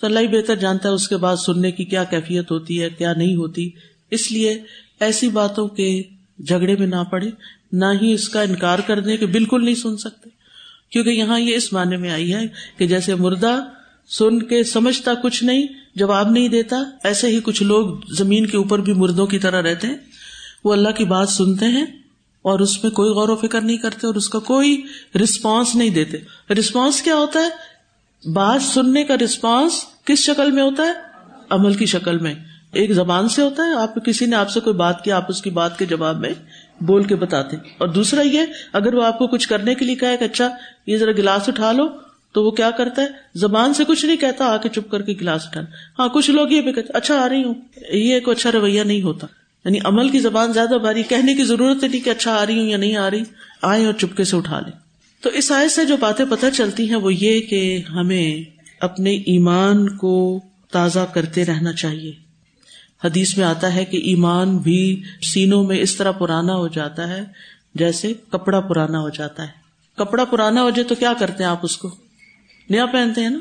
تو 0.00 0.06
اللہ 0.06 0.20
ہی 0.20 0.28
بہتر 0.28 0.56
جانتا 0.56 0.88
ہے 0.88 0.94
اس 0.94 1.08
کے 1.08 1.16
بعد 1.16 1.36
سننے 1.36 1.70
کی 1.70 1.84
کیا 1.84 2.04
کیفیت 2.04 2.50
ہوتی 2.50 2.82
ہے، 2.82 2.90
کیا 2.90 3.12
نہیں 3.12 3.36
ہوتی۔ 3.36 3.70
اس 4.10 4.32
لیے 4.32 4.62
ایسی 5.00 5.28
باتوں 5.28 5.68
کے 5.68 6.02
جھگڑے 6.46 6.76
میں 6.76 6.86
نہ 6.86 7.04
پڑے، 7.10 7.30
نہ 7.72 7.84
ہی 8.02 8.12
اس 8.12 8.28
کا 8.28 8.42
انکار 8.42 8.78
کر 8.78 9.00
دیں 9.00 9.16
کہ 9.16 9.26
بالکل 9.26 9.64
نہیں 9.64 9.74
سن 9.74 9.96
سکتے۔ 9.96 10.30
کیونکہ 10.90 11.10
یہاں 11.10 11.40
یہ 11.40 11.54
اس 11.54 11.72
معنی 11.72 11.96
میں 11.96 12.10
آئی 12.10 12.34
ہے 12.34 12.46
کہ 12.78 12.86
جیسے 12.86 13.14
مردہ 13.14 13.64
سن 14.08 14.42
کے 14.42 14.64
سمجھتا 14.64 15.14
کچھ 15.14 15.44
نہیں 15.44 15.66
جواب 15.94 16.30
نہیں 16.30 16.48
دیتا، 16.48 16.82
ایسے 17.04 17.26
ہی 17.26 17.40
کچھ 17.40 17.62
لوگ 17.62 17.96
زمین 18.10 18.46
کے 18.46 18.56
اوپر 18.56 18.78
بھی 18.78 18.92
مردوں 18.92 19.26
کی 19.26 19.38
طرح 19.38 19.62
رہتے 19.62 19.86
ہیں، 19.86 19.96
وہ 20.64 20.72
اللہ 20.72 20.88
کی 20.88 21.04
بات 21.04 21.28
سنتے 21.28 21.64
ہیں 21.64 21.86
اور 22.42 22.60
اس 22.60 22.84
میں 22.84 22.92
کوئی 22.92 23.10
غور 23.10 23.28
و 23.28 23.36
فکر 23.36 23.60
نہیں 23.60 23.76
کرتے 23.76 24.06
اور 24.06 24.14
اس 24.14 24.28
کا 24.28 24.38
کوئی 24.38 24.82
رسپانس 25.22 25.74
نہیں 25.74 25.90
دیتے۔ 25.90 26.16
رسپانس 26.54 27.02
کیا 27.02 27.14
ہوتا 27.14 27.40
ہے؟ 27.40 27.48
بات 28.30 28.62
سننے 28.62 29.04
کا 29.04 29.14
رسپانس 29.24 29.84
کس 30.04 30.18
شکل 30.18 30.50
میں 30.50 30.62
ہوتا 30.62 30.82
ہے؟ 30.82 30.92
عمل 31.50 31.74
کی 31.74 31.86
شکل 31.86 32.18
میں۔ 32.18 32.34
ایک 32.72 32.92
زبان 32.92 33.28
سے 33.28 33.42
ہوتا 33.42 33.62
ہے، 33.62 33.74
آپ 33.74 33.94
کسی 34.06 34.26
نے 34.26 34.36
آپ 34.36 34.50
سے 34.50 34.60
کوئی 34.60 34.76
بات 34.76 35.04
کیا 35.04 35.16
آپ 35.16 35.24
اس 35.28 35.42
کی 35.42 35.50
بات 35.50 35.78
کے 35.78 35.86
جواب 35.86 36.20
میں 36.20 36.30
بول 36.80 37.02
کے 37.02 37.14
بتاتے۔ 37.16 37.56
اور 37.78 37.88
دوسرا 37.88 38.22
یہ، 38.22 38.40
اگر 38.72 38.94
وہ 38.94 39.04
آپ 39.04 39.18
کو 39.18 39.26
کچھ 39.26 39.48
کرنے 39.48 39.74
کے 39.74 39.84
لیے 39.84 39.94
کہے 39.94 40.16
کہ 40.16 40.24
اچھا 40.24 40.48
یہ 40.86 40.96
ذرا 40.96 41.12
گلاس 41.12 41.48
اٹھا 41.48 41.72
لو 41.72 41.88
تو 42.32 42.44
وہ 42.44 42.50
کیا 42.50 42.70
کرتا 42.70 43.02
ہے؟ 43.02 43.06
زبان 43.34 43.74
سے 43.74 43.84
کچھ 43.84 44.06
نہیں 44.06 44.16
کہتا، 44.16 44.44
آ 44.44 44.56
کے 44.56 44.68
چپ 44.68 44.90
کر 44.90 45.02
کے 45.02 45.12
گلاس 45.20 45.46
اٹھانا 45.46 45.66
ہاں 45.98 46.08
کچھ 46.08 46.30
لوگ 46.30 46.50
یہ 46.50 46.60
بھی 46.60 46.72
کہتے 46.72 46.92
اچھا 46.94 47.20
آ 47.20 47.28
رہی 47.28 47.44
ہوں۔ 47.44 47.54
یہ 47.92 48.14
ایک 48.14 48.28
اچھا 48.28 48.52
رویہ 48.52 48.82
نہیں 48.82 49.02
ہوتا۔ 49.02 49.26
یعنی 49.64 49.78
عمل 49.84 50.08
کی 50.08 50.18
زبان 50.18 50.52
زیادہ 50.52 50.78
بھاری 50.80 51.02
کہنے 51.02 51.34
کی 51.34 51.44
ضرورت 51.44 51.84
نہیں 51.84 52.04
کہ 52.04 52.10
اچھا 52.10 52.34
آ 52.34 52.46
رہی 52.46 52.58
ہوں 52.58 52.66
یا 52.66 52.76
نہیں 52.76 52.96
آ 52.96 53.10
رہی۔ 53.10 53.22
آئے 53.62 53.86
اور 53.86 53.92
چپکے 53.92 54.24
سے 54.24 54.36
اٹھا 54.36 54.60
لیں۔ 54.60 54.78
تو 55.20 55.30
اس 55.30 55.52
آئے 55.52 55.68
سے 55.68 55.84
جو 55.84 55.96
باتیں 55.96 56.24
پتہ 56.30 56.46
چلتی 56.54 56.88
ہیں، 56.88 56.96
وہ 56.96 57.14
یہ 57.14 57.40
کہ 57.40 57.82
ہمیں 57.90 58.42
اپنے 58.80 59.10
ایمان 59.10 59.96
کو 59.96 60.40
تازہ 60.70 61.00
کرتے 61.14 61.44
رہنا 61.44 61.72
چاہیے۔ 61.72 62.12
حدیث 63.04 63.38
میں 63.38 63.46
آتا 63.46 63.74
ہے 63.74 63.84
کہ 63.84 63.96
ایمان 63.96 64.58
بھی 64.58 65.02
سینوں 65.22 65.64
میں 65.64 65.80
اس 65.80 65.96
طرح 65.96 66.10
پرانا 66.10 66.56
ہو 66.56 66.68
جاتا 66.68 67.08
ہے 67.08 67.22
جیسے 67.74 68.12
کپڑا 68.28 68.60
پرانا 68.60 69.00
ہو 69.00 69.08
جاتا 69.08 69.42
ہے۔ 69.42 69.48
کپڑا 69.96 70.24
پرانا 70.24 70.62
ہو 70.62 70.70
جائے 70.70 70.84
تو 70.84 70.94
کیا 70.94 71.12
کرتے 71.18 71.42
ہیں 71.42 71.50
آپ 71.50 71.60
اس 71.62 71.76
کو؟ 71.76 72.01
نیا 72.72 72.86
پہنتے 72.86 73.20
ہیں 73.20 73.30
نا؟ 73.30 73.38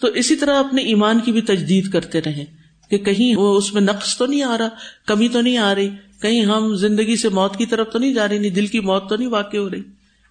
تو 0.00 0.06
اسی 0.06 0.36
طرح 0.36 0.58
اپنے 0.58 0.82
ایمان 0.82 1.20
کی 1.20 1.32
بھی 1.32 1.40
تجدید 1.40 1.90
کرتے 1.90 2.20
رہے 2.20 2.44
کہ 2.90 2.98
کہیں 2.98 3.36
وہ 3.36 3.56
اس 3.56 3.74
میں 3.74 3.82
نقص 3.82 4.16
تو 4.16 4.26
نہیں 4.26 4.42
آ 4.42 4.58
رہا، 4.58 4.68
کمی 5.06 5.28
تو 5.28 5.40
نہیں 5.40 5.58
آ 5.58 5.74
رہی، 5.74 5.88
کہیں 6.22 6.44
ہم 6.44 6.76
زندگی 6.76 7.16
سے 7.16 7.28
موت 7.28 7.56
کی 7.56 7.66
طرف 7.66 7.92
تو 7.92 7.98
نہیں 7.98 8.14
جا 8.14 8.28
رہی، 8.28 8.38
نہیں 8.38 8.50
دل 8.50 8.66
کی 8.66 8.80
موت 8.80 9.08
تو 9.08 9.16
نہیں 9.16 9.28
واقع 9.28 9.56
ہو 9.56 9.70
رہی 9.70 9.82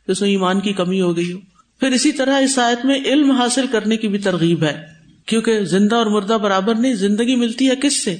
اس 0.08 0.22
میں 0.22 0.29
ایمان 0.29 0.60
کی 0.60 0.74
کمی 0.74 1.01
ہو 1.01 1.17
گئی 1.17 1.34
ہو۔ 1.34 1.38
پھر 1.79 1.88
اسی 1.88 2.12
طرح 2.12 2.41
اس 2.41 2.60
آیت 2.60 2.86
میں 2.86 3.00
علم 3.05 3.32
حاصل 3.32 3.65
کرنے 3.72 3.98
کی 3.98 4.08
بھی 4.08 4.20
ترغیب 4.20 4.63
ہے، 4.63 4.82
کیونکہ 5.25 5.63
زندہ 5.63 5.96
اور 5.96 6.05
مردہ 6.05 6.34
برابر 6.34 6.75
نہیں، 6.75 6.94
زندگی 6.94 7.36
ملتی 7.36 7.70
ہے 7.70 7.75
کس 7.75 8.03
سے؟ 8.03 8.17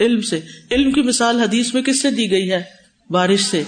علم 0.00 0.20
سے۔ 0.20 0.40
علم 0.70 0.92
کی 0.92 1.02
مثال 1.02 1.40
حدیث 1.40 1.74
میں 1.74 1.82
کس 1.82 2.02
سے 2.02 2.10
دی 2.10 2.30
گئی 2.30 2.52
ہے؟ 2.52 2.62
بارش 3.10 3.40
سے۔ 3.40 3.62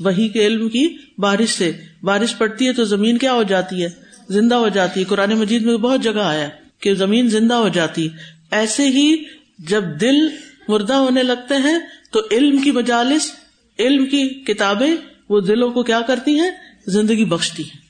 وہی 0.00 0.28
کے 0.28 0.46
علم 0.46 0.68
کی 0.68 0.88
بارش 1.18 1.48
سے۔ 1.48 1.72
بارش 2.02 2.38
پڑتی 2.38 2.66
ہے 2.66 2.72
تو 2.72 2.84
زمین 2.84 3.18
کیا 3.18 3.32
ہو 3.32 3.42
جاتی 3.42 3.84
ہے؟ 3.84 4.09
زندہ 4.30 4.54
ہو 4.54 4.68
جاتی۔ 4.68 5.04
قرآن 5.04 5.30
مجید 5.30 5.62
میں 5.62 5.76
بہت 5.76 6.02
جگہ 6.02 6.20
آیا 6.20 6.48
کہ 6.80 6.94
زمین 6.94 7.28
زندہ 7.28 7.54
ہو 7.54 7.68
جاتی۔ 7.68 8.08
ایسے 8.50 8.88
ہی 8.88 9.16
جب 9.58 9.84
دل 10.00 10.28
مردہ 10.68 10.94
ہونے 10.94 11.22
لگتے 11.22 11.54
ہیں 11.54 11.78
تو 12.12 12.20
علم 12.30 12.58
کی 12.58 12.70
مجالس، 12.70 13.32
علم 13.78 14.06
کی 14.06 14.28
کتابیں، 14.28 14.96
وہ 15.28 15.40
دلوں 15.40 15.70
کو 15.70 15.82
کیا 15.82 16.00
کرتی 16.00 16.38
ہیں؟ 16.38 16.50
زندگی 16.86 17.24
بخشتی 17.24 17.62
ہیں۔ 17.62 17.80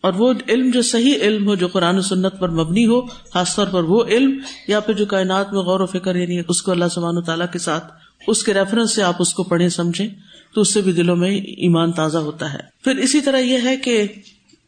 اور 0.00 0.12
وہ 0.12 0.34
علم 0.48 0.70
جو 0.70 0.82
صحیح 0.82 1.14
علم 1.20 1.46
ہو، 1.46 1.54
جو 1.54 1.68
قرآن 1.68 1.98
و 1.98 2.00
سنت 2.00 2.38
پر 2.38 2.48
مبنی 2.48 2.86
ہو، 2.86 3.00
خاص 3.06 3.56
طور 3.56 3.66
پر 3.66 3.82
وہ 3.82 4.04
علم، 4.04 4.38
یا 4.68 4.80
پھر 4.80 4.94
جو 4.94 5.06
کائنات 5.06 5.52
میں 5.52 5.60
غور 5.60 5.80
و 5.80 5.86
فکر 5.86 6.16
یعنی 6.16 6.40
اس 6.48 6.62
کو 6.62 6.70
اللہ 6.70 6.84
سبحانہ 6.94 7.20
تعالیٰ 7.20 7.46
کے 7.52 7.58
ساتھ، 7.58 7.92
اس 8.26 8.42
کے 8.42 8.54
ریفرنس 8.54 8.94
سے 8.94 9.02
آپ 9.02 9.16
اس 9.18 9.34
کو 9.34 9.42
پڑھیں، 9.42 9.68
سمجھیں، 9.68 10.08
تو 10.54 10.60
اس 10.60 10.74
سے 10.74 10.80
بھی 10.80 10.92
دلوں 10.92 11.16
میں 11.16 11.30
ایمان 11.30 11.92
تازہ 11.92 12.18
ہوتا 12.18 12.52
ہے۔ 12.52 12.58
پھر 12.84 12.96
اسی 12.96 13.20
طرح 13.20 13.38
یہ 13.38 13.58
ہے 13.64 13.76
کہ 13.76 14.04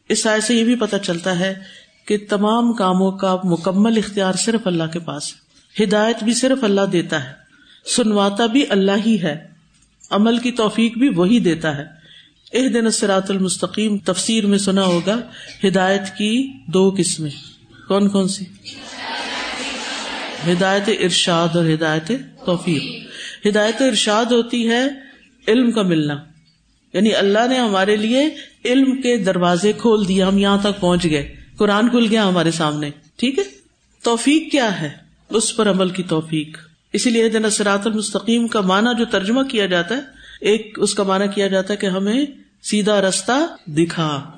اس 0.09 0.27
آئے 0.27 0.41
سے 0.41 0.55
یہ 0.55 0.63
بھی 0.63 0.75
پتا 0.75 0.99
چلتا 0.99 1.39
ہے 1.39 1.53
کہ 2.05 2.17
تمام 2.29 2.73
کاموں 2.73 3.11
کا 3.11 3.37
مکمل 3.43 3.97
اختیار 3.97 4.33
صرف 4.33 4.67
اللہ 4.67 4.83
کے 4.93 4.99
پاس 4.99 5.33
ہے۔ 5.33 5.49
ہدایت 5.83 6.23
بھی 6.23 6.33
صرف 6.33 6.63
اللہ 6.63 6.81
دیتا 6.81 7.23
ہے۔ 7.23 7.33
سنواتا 7.95 8.45
بھی 8.45 8.65
اللہ 8.69 8.91
ہی 9.05 9.21
ہے۔ 9.21 9.47
عمل 10.09 10.37
کی 10.37 10.51
توفیق 10.51 10.97
بھی 10.97 11.09
وہی 11.09 11.39
دیتا 11.39 11.77
ہے۔ 11.77 11.85
ایک 12.51 12.73
دن 12.73 12.91
سرات 12.91 13.31
المستقیم۔ 13.31 13.97
تفسیر 13.97 14.45
میں 14.45 14.57
سنا 14.57 14.83
ہوگا 14.83 15.19
ہدایت 15.67 16.17
کی 16.17 16.53
دو 16.67 16.95
قسمیں۔ 16.97 17.31
کون 17.87 18.09
کون 18.09 18.27
سی؟ 18.27 18.45
ہدایت 20.51 20.89
ارشاد 21.03 21.55
اور 21.55 21.65
ہدایت 21.65 22.11
توفیق۔ 22.45 22.83
ہدایت 23.47 23.81
ارشاد 23.81 24.25
ہوتی 24.25 24.69
ہے 24.69 24.85
علم 25.47 25.71
کا 25.71 25.81
ملنا۔ 25.81 26.28
یعنی 26.93 27.15
اللہ 27.15 27.47
نے 27.49 27.57
ہمارے 27.57 27.95
لیے 27.95 28.29
علم 28.65 29.01
کے 29.01 29.17
دروازے 29.17 29.71
کھول 29.77 30.07
دیا 30.07 30.27
ہم 30.27 30.37
یہاں 30.37 30.57
تک 30.57 30.79
پہنچ 30.79 31.03
گئے۔ 31.03 31.35
قرآن 31.57 31.89
کھل 31.89 32.07
گیا 32.09 32.27
ہمارے 32.27 32.51
سامنے، 32.51 32.89
ٹھیک 33.15 33.39
ہے؟ 33.39 33.43
توفیق 34.03 34.51
کیا 34.51 34.81
ہے؟ 34.81 34.89
اس 35.29 35.55
پر 35.55 35.69
عمل 35.69 35.89
کی 35.89 36.03
توفیق۔ 36.03 36.57
اسی 36.93 37.09
لیے 37.09 37.29
دن 37.29 37.49
سرات 37.49 37.87
المستقیم 37.87 38.47
کا 38.47 38.61
معنی 38.61 38.97
جو 38.97 39.05
ترجمہ 39.05 39.43
کیا 39.43 39.65
جاتا 39.65 39.95
ہے، 39.95 40.01
ایک 40.41 40.77
اس 40.81 40.95
کا 40.95 41.03
معنی 41.03 41.25
کیا 41.35 41.47
جاتا 41.47 41.73
ہے 41.73 41.77
کہ 41.77 41.85
ہمیں 41.85 42.25
سیدھا 42.63 43.01
رستہ 43.01 43.69
دکھا 43.69 44.31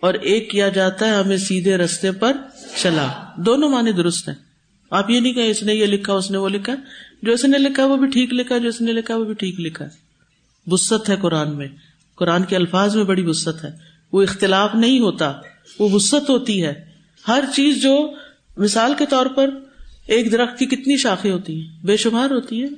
اور 0.00 0.14
ایک 0.14 0.50
کیا 0.50 0.68
جاتا 0.68 1.06
ہے، 1.06 1.14
ہمیں 1.14 1.36
سیدھے 1.36 1.76
رستے 1.76 2.12
پر 2.12 2.36
چلا۔ 2.82 3.08
دونوں 3.36 3.70
معنی 3.70 3.92
درست 3.92 4.28
ہیں۔ 4.28 4.34
آپ 4.90 5.10
یہ 5.10 5.20
نہیں 5.20 5.32
کہ 5.32 5.50
اس 5.50 5.62
نے 5.62 5.74
یہ 5.74 5.86
لکھا، 5.86 6.12
اس 6.12 6.30
نے 6.30 6.38
وہ 6.38 6.48
لکھا۔ 6.48 6.74
جو 7.22 7.32
اس 7.32 7.44
نے 7.44 7.58
لکھا 7.58 7.86
وہ 7.86 7.96
بھی 7.96 8.06
ٹھیک 8.06 8.32
لکھا، 8.32 8.58
جو 8.58 8.68
اس 8.68 8.80
نے 8.80 8.92
لکھا 8.92 9.16
وہ 9.16 9.24
بھی 9.24 9.34
ٹھیک 9.34 9.60
لکھا۔ 9.60 9.84
وسط 10.70 11.10
ہے 11.10 11.16
قرآن 11.16 11.56
میں۔ 11.56 11.68
قرآن 12.14 12.44
کے 12.44 12.56
الفاظ 12.56 12.96
میں 12.96 13.04
بڑی 13.04 13.22
وسط 13.26 13.64
ہے۔ 13.64 13.70
وہ 14.12 14.22
اختلاف 14.22 14.74
نہیں 14.74 14.98
ہوتا، 14.98 15.32
وہ 15.78 15.88
وسط 15.92 16.30
ہوتی 16.30 16.64
ہے۔ 16.64 16.84
ہر 17.28 17.44
چیز 17.54 17.82
جو 17.82 18.14
مثال 18.56 18.94
کے 18.98 19.06
طور 19.06 19.26
پر 19.26 19.50
ایک 20.06 20.32
درخت 20.32 20.58
کی 20.58 20.66
کتنی 20.66 20.96
شاخیں 20.96 21.32
ہوتی 21.32 21.60
ہیں، 21.60 21.86
بے 21.86 21.96
شمار 21.96 22.30
ہوتی 22.30 22.62
ہے 22.62 22.68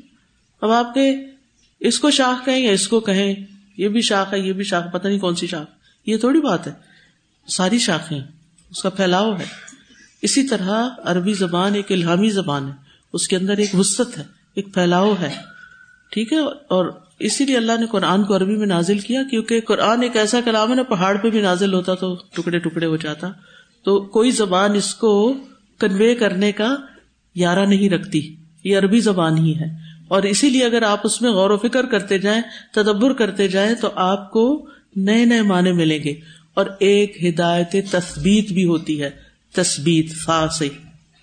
اب 0.61 0.70
آپ 0.70 0.94
کے 0.94 1.16
اس 1.80 1.99
کو 1.99 2.11
شاخ 2.11 2.44
کہیں 2.44 2.58
یا 2.58 2.72
اس 2.72 2.88
کو 2.88 3.00
کہیں، 3.00 3.34
یہ 3.76 3.88
بھی 3.88 4.00
شاخ 4.00 4.34
ہے، 4.34 4.38
یہ 4.38 4.52
بھی 4.52 4.64
شاخ، 4.64 4.92
پتہ 4.92 5.08
نہیں 5.08 5.18
کون 5.18 5.34
سی 5.34 5.46
شاخ۔ 5.46 5.66
یہ 6.06 6.16
تھوڑی 6.16 6.40
بات 6.40 6.66
ہے۔ 6.66 6.72
ساری 7.46 7.78
شاخیں، 7.78 8.20
اس 8.70 8.82
کا 8.82 8.90
پھیلاؤ 8.90 9.37
ہے۔ 9.37 9.44
اسی 10.22 10.42
طرح 10.42 10.88
عربی 10.99 11.32
زبان 11.32 11.75
ایک 11.75 11.92
الہامی 11.92 12.30
زبان 12.30 12.68
ہے۔ 12.68 12.72
اس 13.12 13.28
کے 13.28 13.37
اندر 13.37 13.56
ایک 13.56 13.75
وسط 13.75 14.18
ہے، 14.18 14.25
ایک 14.54 14.75
پھیلاؤ 14.75 15.14
ہے۔ 15.20 15.34
ٹھیک 16.11 16.32
ہے؟ 16.32 16.38
اور 16.68 17.01
اسی 17.23 17.45
لیے 17.45 17.57
اللہ 17.57 17.73
نے 17.81 17.87
قرآن 17.87 18.25
کو 18.25 18.37
عربی 18.37 18.57
میں 18.57 18.67
نازل 18.67 18.99
کیا، 18.99 19.23
کیونکہ 19.31 19.61
قرآن 19.61 20.02
ایک 20.02 20.17
ایسا 20.17 20.41
کلام 20.45 20.71
ہے 20.71 20.75
نا، 20.75 20.83
پہاڑ 20.83 21.17
پہ 21.17 21.31
بھی 21.31 21.41
نازل 21.41 21.75
ہوتا 21.75 21.95
تو 21.95 22.17
ٹکڑے 22.35 22.59
ٹکڑے 22.59 22.87
ہو 22.87 22.97
جاتا۔ 22.97 23.29
تو 23.85 24.00
کوئی 24.00 24.31
زبان 24.31 24.75
اس 24.75 24.95
کو 24.95 25.35
کنوے 25.81 26.14
کرنے 26.14 26.52
کا 26.52 26.76
یارہ 27.35 27.67
نہیں 27.67 27.91
رکھتی۔ 27.91 28.35
یہ 28.64 28.79
عربی 28.79 29.00
زبان 29.00 29.38
ہی 29.38 29.55
ہے۔ 29.59 29.67
اور 30.09 30.23
اسی 30.23 30.50
لیے 30.50 30.64
اگر 30.64 30.83
آپ 30.83 31.00
اس 31.05 31.23
میں 31.23 31.31
غور 31.31 31.50
و 31.50 31.57
فکر 31.57 31.87
کرتے 31.87 32.19
جائیں، 32.19 32.43
تدبر 32.75 33.12
کرتے 33.12 33.49
جائیں، 33.49 33.75
تو 33.75 33.88
آپ 33.95 34.31
کو 34.31 34.67
نئے 34.97 35.25
نئے 35.25 35.43
معنی 35.43 35.73
ملیں 35.73 36.05
گے۔ 36.05 36.14
اور 36.55 36.67
ایک 36.79 37.25
ہدایت 37.25 37.76
تصبیت 37.91 38.52
بھی 38.52 38.64
ہوتی 38.64 39.02
ہے۔ 39.02 39.11
تصبیت 39.55 40.12
فا 40.25 40.47
سے 40.59 40.69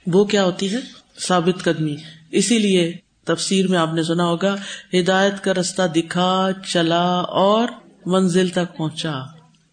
وہ 0.08 0.26
کیا 0.26 0.44
ہوتی 0.44 0.74
ہے؟ 0.74 0.78
ثابت 1.20 1.64
قدمی۔ 1.64 1.96
اسی 2.32 2.60
لیے 2.60 2.94
تفسیر 3.36 3.68
میں 3.68 3.78
آپ 3.78 3.94
نے 3.94 4.04
سنا 4.04 4.24
ہوگا، 4.24 4.56
ہدایت 4.94 5.44
کا 5.44 5.54
رستہ 5.54 5.82
دکھا، 5.96 6.50
چلا 6.68 7.20
اور 7.20 7.68
منزل 8.06 8.50
تک 8.50 8.78
پہنچا۔ 8.78 9.20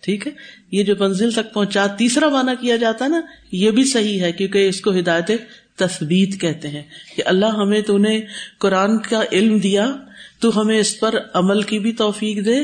ٹھیک 0.00 0.26
ہے؟ 0.26 0.32
یہ 0.72 0.82
جو 0.82 0.94
منزل 1.00 1.30
تک 1.30 1.54
پہنچا، 1.54 1.86
تیسرا 1.86 2.28
مانا 2.28 2.54
کیا 2.54 2.76
جاتا 2.76 3.04
ہے 3.04 3.10
نا، 3.10 3.20
یہ 3.52 3.70
بھی 3.70 3.84
صحیح 3.84 4.20
ہے 4.20 4.32
کیونکہ 4.32 4.68
اس 4.68 4.80
کو 4.80 4.98
ہدایت 4.98 5.30
تصبیت 5.76 6.40
کہتے 6.40 6.68
ہیں۔ 6.68 6.82
کہ 7.16 7.22
اللہ 7.26 7.46
ہمیں 7.46 7.80
تو 7.80 7.98
نے 7.98 8.20
قرآن 8.58 8.98
کا 8.98 9.20
علم 9.32 9.58
دیا، 9.58 9.96
تو 10.40 10.60
ہمیں 10.60 10.78
اس 10.78 11.00
پر 11.00 11.14
عمل 11.34 11.62
کی 11.62 11.78
بھی 11.78 11.92
توفیق 11.92 12.44
دے 12.46 12.60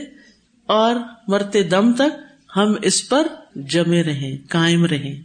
اور 0.66 0.94
مرتے 1.28 1.62
دم 1.62 1.92
تک 1.92 2.20
ہم 2.56 2.74
اس 2.82 3.08
پر 3.08 3.26
جمے 3.56 4.02
رہیں، 4.02 4.36
قائم 4.48 4.84
رہیں۔ 4.84 5.22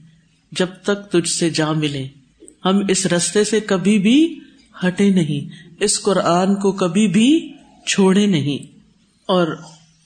جب 0.51 0.67
تک 0.84 1.12
تجھ 1.12 1.30
سے 1.30 1.49
جا 1.49 1.71
ملے۔ 1.71 2.08
ہم 2.65 2.80
اس 2.89 3.06
رستے 3.06 3.43
سے 3.43 3.60
کبھی 3.60 3.99
بھی 3.99 4.39
ہٹے 4.85 5.09
نہیں۔ 5.09 5.67
اس 5.79 6.01
قرآن 6.01 6.55
کو 6.55 6.71
کبھی 6.71 7.07
بھی 7.07 7.53
چھوڑے 7.85 8.25
نہیں۔ 8.25 8.77
اور 9.25 9.47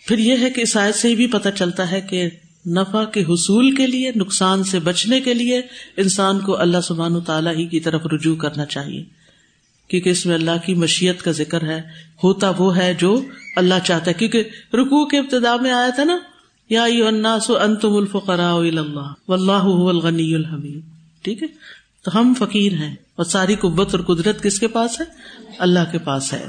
پھر 0.07 0.17
یہ 0.17 0.36
ہے 0.41 0.49
کہ 0.49 0.62
اس 0.62 0.77
آیت 0.77 0.95
سے 0.95 1.15
بھی 1.15 1.27
پتہ 1.27 1.49
چلتا 1.55 1.91
ہے 1.91 2.01
کہ 2.01 2.29
نفع 2.67 3.03
کے 3.03 3.21
حصول 3.21 3.75
کے 3.75 3.88
لیے، 3.88 4.12
نقصان 4.15 4.63
سے 4.63 4.79
بچنے 4.79 5.21
کے 5.21 5.34
لیے 5.34 5.62
انسان 5.97 6.39
کو 6.39 6.60
اللہ 6.60 6.77
سبحان 6.84 7.21
تعالیٰ 7.21 7.55
ہی 7.55 7.65
کی 7.65 7.79
طرف 7.79 8.01
رجوع 8.05 8.36
کرنا 8.36 8.65
چاہیے۔ 8.65 9.03
کیونکہ 9.88 10.10
اس 10.10 10.25
میں 10.25 10.36
اللہ 10.36 10.51
کی 10.65 10.73
مشیت 10.73 11.21
کا 11.21 11.31
ذکر 11.31 11.63
ہے، 11.63 11.81
ہوتا 12.23 12.51
وہ 12.57 12.77
ہے 12.77 12.93
جو 12.93 13.21
اللہ 13.55 13.73
چاہتا 13.84 14.07
ہے۔ 14.07 14.13
کیونکہ 14.13 14.39
رکو 14.73 15.05
کے 15.05 15.19
ابتدا 15.19 15.55
میں 15.55 15.71
آیا 15.71 15.89
تھا 15.89 16.03
نا، 16.03 16.17
یا 16.69 16.84
انتم 16.84 17.95
الفقراء 17.95 18.53
اللہ 18.53 19.13
اللہ 19.27 19.88
الغنی 19.89 20.36
الحمید۔ 20.36 20.81
ٹھیک 21.21 21.43
ہے؟ 21.43 21.47
تو 22.03 22.19
ہم 22.19 22.34
فقیر 22.39 22.71
ہیں۔ 22.71 22.95
اور 23.21 23.29
ساری 23.29 23.55
قوت 23.55 23.95
اور 23.95 24.15
قدرت 24.15 24.43
کس 24.43 24.60
کے 24.60 24.67
پاس 24.67 24.99
ہے؟ 24.99 25.05
اللہ 25.57 25.79
کے 25.91 25.97
پاس 25.97 26.34
ہے۔ 26.34 26.45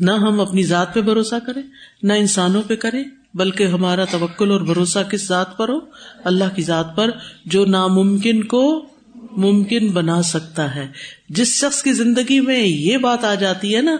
نہ 0.00 0.10
ہم 0.10 0.40
اپنی 0.40 0.62
ذات 0.62 0.94
پہ 0.94 1.00
بھروسہ 1.00 1.34
کریں، 1.46 1.62
نہ 2.02 2.12
انسانوں 2.12 2.62
پہ 2.62 2.76
کریں، 2.76 3.04
بلکہ 3.34 3.66
ہمارا 3.66 4.04
توکل 4.04 4.50
اور 4.50 4.60
بھروسہ 4.60 4.98
کس 5.10 5.28
ذات 5.28 5.56
پر 5.56 5.68
ہو؟ 5.68 5.78
اللہ 6.24 6.44
کی 6.54 6.62
ذات 6.62 6.96
پر، 6.96 7.10
جو 7.44 7.66
ناممکن 7.66 8.44
کو 8.44 8.88
ممکن 9.36 9.88
بنا 9.88 10.22
سکتا 10.22 10.74
ہے۔ 10.74 10.88
جس 11.28 11.48
شخص 11.48 11.82
کی 11.82 11.92
زندگی 11.92 12.40
میں 12.40 12.64
یہ 12.64 12.96
بات 12.98 13.24
آ 13.24 13.34
جاتی 13.34 13.76
ہے 13.76 13.82
نا، 13.82 13.96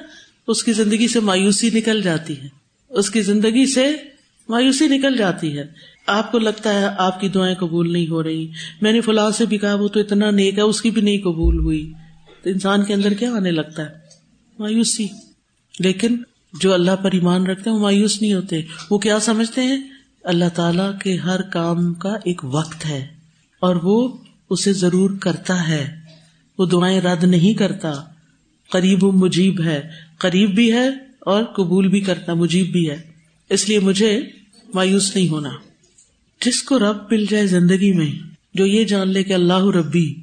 اس 0.46 0.64
کی 0.64 0.72
زندگی 0.72 1.08
سے 1.08 1.20
مایوسی 1.20 1.70
نکل 1.74 2.02
جاتی 2.02 2.40
ہے۔ 2.40 2.48
اس 2.88 3.10
کی 3.10 3.22
زندگی 3.22 3.66
سے 3.66 3.96
مایوسی 4.48 4.86
نکل 4.88 5.16
جاتی 5.16 5.58
ہے۔ 5.58 5.64
آپ 6.06 6.32
کو 6.32 6.38
لگتا 6.38 6.74
ہے 6.74 6.86
آپ 6.98 7.20
کی 7.20 7.28
دعائیں 7.28 7.54
قبول 7.54 7.92
نہیں 7.92 8.08
ہو 8.08 8.22
رہی۔ 8.22 8.48
میں 8.82 8.92
نے 8.92 9.00
فلاں 9.00 9.30
سے 9.30 9.46
بھی 9.46 9.58
کہا، 9.58 9.74
وہ 9.74 9.88
تو 9.88 10.00
اتنا 10.00 10.30
نیک 10.30 10.58
ہے، 10.58 10.62
اس 10.62 10.82
کی 10.82 10.90
بھی 10.90 11.02
نہیں 11.02 11.18
قبول 11.18 11.58
ہوئی۔ 11.58 11.92
تو 12.42 12.50
انسان 12.50 12.84
کے 12.84 12.94
اندر 12.94 13.12
کیا 13.12 13.32
آنے 13.32 13.50
لگتا 13.50 13.82
ہے؟ 13.82 13.88
مایوسی 14.58 15.08
لیکن 15.78 16.22
جو 16.60 16.74
اللہ 16.74 16.96
پر 16.96 17.12
ایمان 17.12 17.46
رکھتے 17.46 17.70
ہیں، 17.70 17.76
وہ 17.76 17.82
مایوس 17.82 18.22
نہیں 18.22 18.34
ہوتے۔ 18.34 18.62
وہ 18.90 18.98
کیا 18.98 19.20
سمجھتے 19.20 19.62
ہیں؟ 19.62 19.88
اللہ 20.24 20.44
تعالی 20.54 20.98
کے 21.00 21.16
ہر 21.16 21.42
کام 21.42 21.94
کا 21.94 22.12
ایک 22.24 22.40
وقت 22.44 22.86
ہے 22.86 23.06
اور 23.60 23.76
وہ 23.82 24.16
اسے 24.50 24.72
ضرور 24.72 25.10
کرتا 25.20 25.68
ہے۔ 25.68 25.96
وہ 26.58 26.66
دعائیں 26.66 27.00
رد 27.00 27.24
نہیں 27.24 27.54
کرتا۔ 27.54 27.92
قریب 28.70 29.04
و 29.04 29.12
مجیب 29.12 29.62
ہے۔ 29.64 29.90
قریب 30.18 30.54
بھی 30.54 30.72
ہے 30.72 30.88
اور 31.20 31.44
قبول 31.44 31.88
بھی 31.88 32.00
کرتا، 32.00 32.34
مجیب 32.34 32.72
بھی 32.72 32.90
ہے۔ 32.90 33.02
اس 33.48 33.68
لیے 33.68 33.78
مجھے 33.78 34.20
مایوس 34.74 35.16
نہیں 35.16 35.28
ہونا۔ 35.28 35.50
جس 36.46 36.62
کو 36.62 36.78
رب 36.78 36.96
مل 37.10 37.26
جائے 37.26 37.46
زندگی 37.46 37.92
میں، 37.92 38.28
جو 38.54 38.66
یہ 38.66 38.84
جان 38.84 39.08
لے 39.08 39.24
کہ 39.24 39.32
اللہ 39.32 39.66
ربی، 39.66 40.14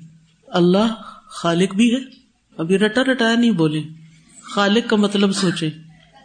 اللہ 0.48 1.02
خالق 1.30 1.76
بھی 1.76 1.96
ہے؟ 1.96 2.00
ابھی 2.58 2.78
رٹا 2.78 3.04
رٹایا 3.04 3.36
نہیں 3.36 3.52
بولے۔ 3.52 3.82
خالق 4.42 4.90
کا 4.90 4.96
مطلب 4.96 5.32
سوچے۔ 5.32 5.70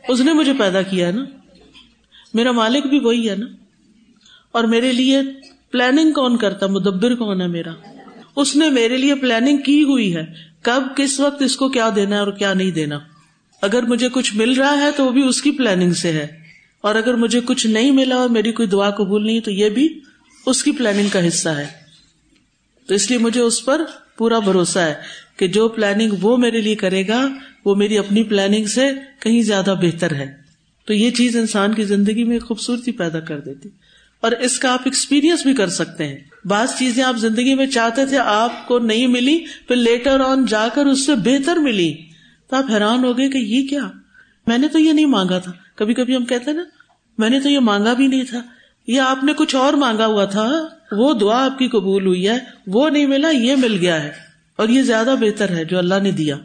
اس 0.09 0.21
نے 0.21 0.33
مجھے 0.33 0.53
پیدا 0.59 0.83
کیا 0.83 1.07
ہے 1.07 1.13
نا۔ 1.13 1.25
میرا 2.35 2.53
مالک 2.53 2.87
بھی 2.87 2.99
وہی 2.99 3.31
ہے 3.31 3.37
نا۔ 3.37 3.47
اور 4.53 4.65
میرے 4.65 4.93
لیے 4.93 5.21
پلاننگ 5.71 6.13
کون 6.13 6.37
کرتا؟ 6.37 6.67
مدبر 6.67 7.15
کون 7.15 7.41
ہے 7.41 7.47
میرا؟ 7.47 7.73
اس 8.37 8.57
نے 8.57 8.71
میرے 8.71 8.97
لیے 8.97 9.15
پلاننگ 9.15 9.57
کی 9.57 9.83
ہوئی 9.83 10.17
ہے۔ 10.17 10.23
کب، 10.63 10.83
کس 10.97 11.21
وقت 11.21 11.43
اس 11.43 11.57
کو 11.57 11.69
کیا 11.69 11.91
دینا 11.97 12.17
ہے 12.17 12.21
اور 12.21 12.33
کیا 12.33 12.55
نہیں 12.55 12.71
دینا۔ 12.71 12.99
اگر 13.63 13.83
مجھے 13.83 14.09
کچھ 14.09 14.37
مل 14.37 14.53
رہا 14.53 14.79
ہے 14.79 14.91
تو 14.97 15.05
وہ 15.05 15.11
بھی 15.11 15.23
اس 15.23 15.43
کی 15.43 15.51
پلاننگ 15.51 15.93
سے 15.93 16.13
ہے۔ 16.13 16.41
اور 16.81 16.95
اگر 16.95 17.15
مجھے 17.15 17.41
کچھ 17.45 17.67
نہیں 17.67 17.91
ملا 17.91 18.17
اور 18.17 18.29
میری 18.29 18.53
کوئی 18.53 18.69
دعا 18.69 18.91
قبول 18.91 19.27
نہیں، 19.27 19.41
تو 19.41 19.51
یہ 19.51 19.69
بھی 19.69 20.01
اس 20.47 20.63
کی 20.63 20.73
پلاننگ 20.73 21.09
کا 21.09 21.29
حصہ 21.29 21.49
ہے۔ 21.49 21.67
تو 22.87 22.95
اس 22.95 23.11
لیے 23.11 23.19
مجھے 23.19 23.41
اس 23.41 23.65
پر 23.65 23.85
پورا 24.19 24.39
بھروسہ 24.39 24.79
ہے 24.79 24.95
کہ 25.37 25.49
جو 25.49 25.69
پلاننگ 25.69 26.13
وہ 26.21 26.37
میرے 26.37 26.61
لیے 26.61 26.75
کرے 26.75 27.09
گا، 27.09 27.29
وہ 27.65 27.75
میری 27.75 27.99
اپنی 27.99 28.23
پلاننگ 28.23 28.67
سے 28.67 28.91
کہیں 29.21 29.43
زیادہ 29.43 29.75
بہتر 29.83 30.15
ہے۔ 30.15 30.37
تو 30.87 30.95
یہ 30.95 31.11
چیز 31.11 31.37
انسان 31.37 31.75
کی 31.75 31.85
زندگی 31.85 32.25
میں 32.25 32.39
خوبصورتی 32.39 32.93
پیدا 32.93 33.21
کر 33.21 33.41
دیتی۔ 33.41 33.69
اور 34.21 34.33
اس 34.33 34.59
کا 34.59 34.73
آپ 34.73 34.81
ایکسپیرئنس 34.85 35.47
بھی 35.47 35.55
کر 35.55 35.69
سکتے 35.69 36.09
ہیں۔ 36.09 36.19
بعض 36.45 36.79
چیزیں 36.79 37.05
آپ 37.05 37.17
زندگی 37.17 37.55
میں 37.55 37.67
چاہتے 37.67 38.07
تھے، 38.07 38.19
آپ 38.19 38.69
کو 38.69 38.79
نہیں 38.79 39.07
ملی، 39.07 39.45
پھر 39.69 39.77
لیٹر 39.77 40.21
آن 40.21 40.47
جا 40.47 40.69
کر 40.75 40.87
اس 40.87 41.07
سے 41.07 41.15
بہتر 41.15 41.57
ملی۔ 41.57 41.95
تو 42.51 42.57
آپ 42.57 42.65
حیران 42.71 43.05
ہو 43.05 43.19
گئے 43.19 43.29
کہ 43.29 43.39
یہ 43.39 43.69
کیا؟ 43.69 43.91
میں 44.47 44.59
نے 44.59 44.69
تو 44.69 44.79
یہ 44.79 44.93
نہیں 44.93 45.07
مانگا 45.07 45.39
تھا۔ 45.39 45.53
کبھی 45.75 45.95
کبھی 45.95 46.17
ہم 46.17 46.25
کہتے 46.25 46.51
ہیں 46.51 46.59
نا، 46.59 46.65
میں 47.19 47.31
نے 47.31 47.41
تو 47.41 47.49
یہ 47.49 47.59
مانگا 47.59 47.93
بھی 47.93 48.07
نہیں 48.07 48.25
تھا۔ 48.25 48.43
یہ 48.87 49.01
آپ 49.01 49.25
نے 49.25 49.33
کچھ 49.33 49.57
اور 49.57 49.73
مانگا 49.73 50.07
ہوا 50.07 50.25
تھا؟ 50.25 50.67
وہ 50.93 51.15
دعا 51.15 51.45
آپ 51.45 51.59
کی 51.59 51.69
قبول 51.69 52.07
ہوئی 52.07 52.29
ہے، 52.29 52.39
وہ 52.67 52.91
نہیں 52.91 53.07
ملا، 53.07 53.31
یہ 53.31 53.57
مل 53.57 53.79
گیا 53.81 54.03
ہے۔ 54.03 54.13
اور 54.57 54.69
یہ 54.69 54.83
زیادہ 54.83 55.15
بہتر 55.21 55.49
ہے 55.49 55.65
جو 55.65 55.79
اللہ 55.79 55.95
نے 56.03 56.11
دیا۔ 56.11 56.37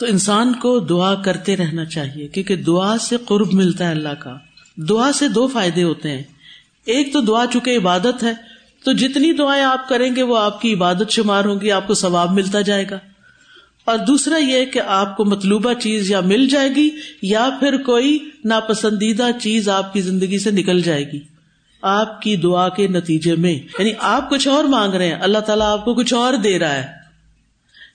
تو 0.00 0.06
انسان 0.06 0.52
کو 0.52 0.78
دعا 0.78 1.14
کرتے 1.14 1.56
رہنا 1.56 1.84
چاہیے، 1.84 2.28
کیونکہ 2.28 2.56
دعا 2.56 2.98
سے 2.98 3.16
قرب 3.24 3.52
ملتا 3.52 3.86
ہے 3.86 3.90
اللہ 3.90 4.14
کا۔ 4.18 4.36
دعا 4.76 5.12
سے 5.12 5.28
دو 5.28 5.46
فائدے 5.46 5.82
ہوتے 5.82 6.10
ہیں۔ 6.10 6.22
ایک 6.86 7.12
تو 7.12 7.20
دعا 7.20 7.44
چکے 7.52 7.76
عبادت 7.76 8.22
ہے، 8.22 8.32
تو 8.84 8.92
جتنی 8.92 9.32
دعائیں 9.32 9.64
آپ 9.64 9.88
کریں 9.88 10.16
گے، 10.16 10.22
وہ 10.22 10.38
آپ 10.38 10.60
کی 10.60 10.74
عبادت 10.74 11.10
شمار 11.10 11.44
ہوں 11.44 11.60
گی، 11.60 11.70
آپ 11.70 11.86
کو 11.86 11.94
ثواب 11.94 12.32
ملتا 12.32 12.60
جائے 12.60 12.84
گا۔ 12.90 12.98
اور 13.84 13.98
دوسرا 13.98 14.36
یہ 14.36 14.64
کہ 14.64 14.80
آپ 14.86 15.16
کو 15.16 15.24
مطلوبہ 15.24 15.72
چیز 15.72 16.10
یا 16.10 16.20
مل 16.20 16.48
جائے 16.48 16.68
گی، 16.76 16.90
یا 17.22 17.48
پھر 17.60 17.82
کوئی 17.82 18.18
ناپسندیدہ 18.44 19.26
چیز 19.40 19.68
آپ 19.68 19.92
کی 19.92 20.00
زندگی 20.00 20.38
سے 20.38 20.50
نکل 20.50 20.80
جائے 20.80 21.12
گی۔ 21.12 21.37
آپ 21.82 22.20
کی 22.22 22.36
دعا 22.36 22.68
کے 22.68 22.86
نتیجے 22.88 23.34
میں 23.34 23.52
یعنی 23.52 23.92
آپ 23.98 24.30
کچھ 24.30 24.48
اور 24.48 24.64
مانگ 24.64 24.94
رہے 24.94 25.06
ہیں، 25.06 25.20
اللہ 25.20 25.38
تعالیٰ 25.38 25.66
آپ 25.66 25.84
کو 25.84 25.94
کچھ 25.94 26.14
اور 26.14 26.34
دے 26.34 26.58
رہا 26.58 26.74
ہے۔ 26.74 26.86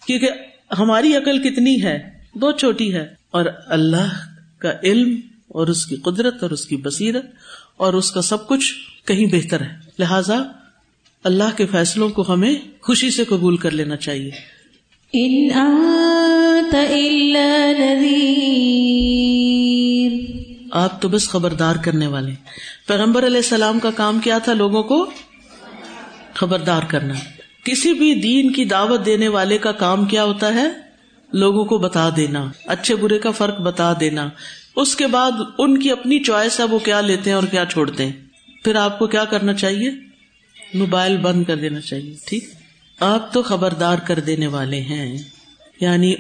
کیونکہ 0.08 0.30
ہماری 0.80 1.16
عقل 1.16 1.42
کتنی 1.44 1.84
ہے 1.84 1.98
بہت 2.40 2.60
چھوٹی 2.60 2.94
ہے، 2.94 3.06
اور 3.32 3.46
اللہ 3.68 4.14
کا 4.60 4.72
علم 4.84 5.16
اور 5.48 5.68
اس 5.68 5.86
کی 5.86 5.96
قدرت 5.96 6.44
اور 6.44 6.52
اس 6.52 6.66
کی 6.66 6.76
بصیرت 6.76 7.26
اور 7.78 7.94
اس 7.94 8.12
کا 8.12 8.22
سب 8.22 8.48
کچھ 8.48 8.74
کہیں 9.08 9.26
بہتر 9.26 9.62
ہے۔ 9.62 9.76
لہذا 10.00 10.38
اللہ 11.24 11.58
کے 11.58 11.66
فیصلوں 11.66 12.10
کو 12.10 12.34
ہمیں 12.34 12.56
خوشی 12.82 13.10
سے 13.12 13.24
قبول 13.24 13.58
کر 13.58 13.72
لینا 13.72 13.96
چاہیے۔ 13.96 14.32
آپ 20.74 21.02
تو 21.02 21.10
بس 21.10 21.30
خبردار 21.30 21.76
کرنے 21.76 22.08
والے 22.08 22.32
پیغمبر 22.88 23.26
علیہ 23.26 23.38
السلام 23.38 23.80
کا 23.80 23.92
کام 23.92 24.20
کیا 24.20 24.38
تھا 24.38 24.54
لوگوں 24.54 24.84
کو؟ 24.84 25.12
خبردار 26.34 26.82
کرنا۔ 26.88 27.14
کسی 27.66 27.94
بھی 27.94 28.16
دین 28.16 28.52
کی 28.52 28.66
دعوت 28.66 29.06
دینے 29.06 29.28
والے 29.28 29.58
کا 29.58 29.72
کام 29.72 30.06
کیا 30.06 30.24
ہوتا 30.24 30.54
ہے؟ 30.54 30.68
لوگوں 31.34 31.66
کو 31.66 31.78
بتا 31.78 32.10
دینا۔ 32.16 32.52
اچھے 32.66 32.96
برے 32.96 33.20
کا 33.20 33.32
فرق 33.32 33.60
بتا 33.60 33.94
دینا۔ 34.00 34.30
اس 34.76 34.96
کے 34.96 35.08
بعد 35.08 35.32
ان 35.58 35.80
کی 35.80 35.92
اپنی 35.92 36.20
چوائس 36.20 36.60
ہے 36.60 36.66
وہ 36.66 36.80
کیا 36.80 37.02
لیتے 37.02 37.30
ہیں 37.30 37.36
اور 37.36 37.44
کیا 37.44 37.66
چھوڑتے 37.66 38.06
ہیں۔ 38.06 38.14
پھر 38.64 38.76
آپ 38.76 39.00
کو 39.00 39.08
کیا 39.08 39.26
کرنا 39.26 39.54
چاہیے؟ 39.54 39.92
موبائل 40.74 41.18
بند 41.18 41.44
کر 41.44 41.56
دینا 41.56 41.82
چاہیے، 41.82 42.16
ٹھیک؟ 42.26 42.50
آپ 43.00 43.34
تو 43.34 43.42
خبردار 43.42 43.98
کر 43.98 44.20
دینے 44.20 44.48
والے 44.48 44.82
ہیں۔ 44.82 45.18
یعنی 45.82 46.16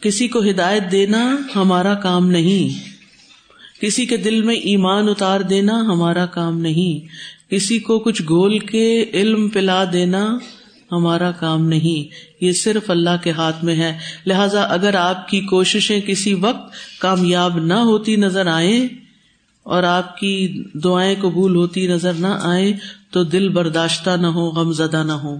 کسی 0.00 0.28
کو 0.28 0.42
ہدایت 0.50 0.82
دینا 0.92 1.36
ہمارا 1.56 1.94
کام 1.94 2.30
نہیں۔ 2.30 2.95
کسی 3.80 4.06
کے 4.06 4.16
دل 4.16 4.42
میں 4.42 4.54
ایمان 4.54 5.08
اتار 5.08 5.40
دینا 5.40 5.80
ہمارا 5.80 6.26
کام 6.26 6.60
نہیں، 6.60 7.06
کسی 7.50 7.78
کو 7.78 7.98
کچھ 7.98 8.22
گول 8.28 8.58
کے 8.58 9.04
علم 9.14 9.48
پلا 9.48 9.84
دینا 9.92 10.38
ہمارا 10.92 11.30
کام 11.30 11.68
نہیں۔ 11.68 12.14
یہ 12.44 12.52
صرف 12.52 12.90
اللہ 12.90 13.22
کے 13.22 13.30
ہاتھ 13.30 13.64
میں 13.64 13.76
ہے۔ 13.76 13.98
لہذا 14.26 14.62
اگر 14.62 14.94
آپ 14.94 15.28
کی 15.28 15.40
کوششیں 15.40 16.00
کسی 16.00 16.34
وقت 16.34 16.72
کامیاب 17.00 17.58
نہ 17.58 17.74
ہوتی 17.74 18.16
نظر 18.16 18.46
آئے 18.46 18.88
اور 19.62 19.82
آپ 19.82 20.18
کی 20.18 20.62
دعائیں 20.74 21.14
قبول 21.20 21.56
ہوتی 21.56 21.86
نظر 21.86 22.12
نہ 22.12 22.38
آئے 22.40 22.72
تو 23.10 23.24
دل 23.24 23.48
برداشتہ 23.48 24.10
نہ 24.10 24.26
ہو 24.26 24.50
غم 24.50 24.72
زدہ 24.72 25.02
نہ 25.06 25.12
ہو 25.12 25.36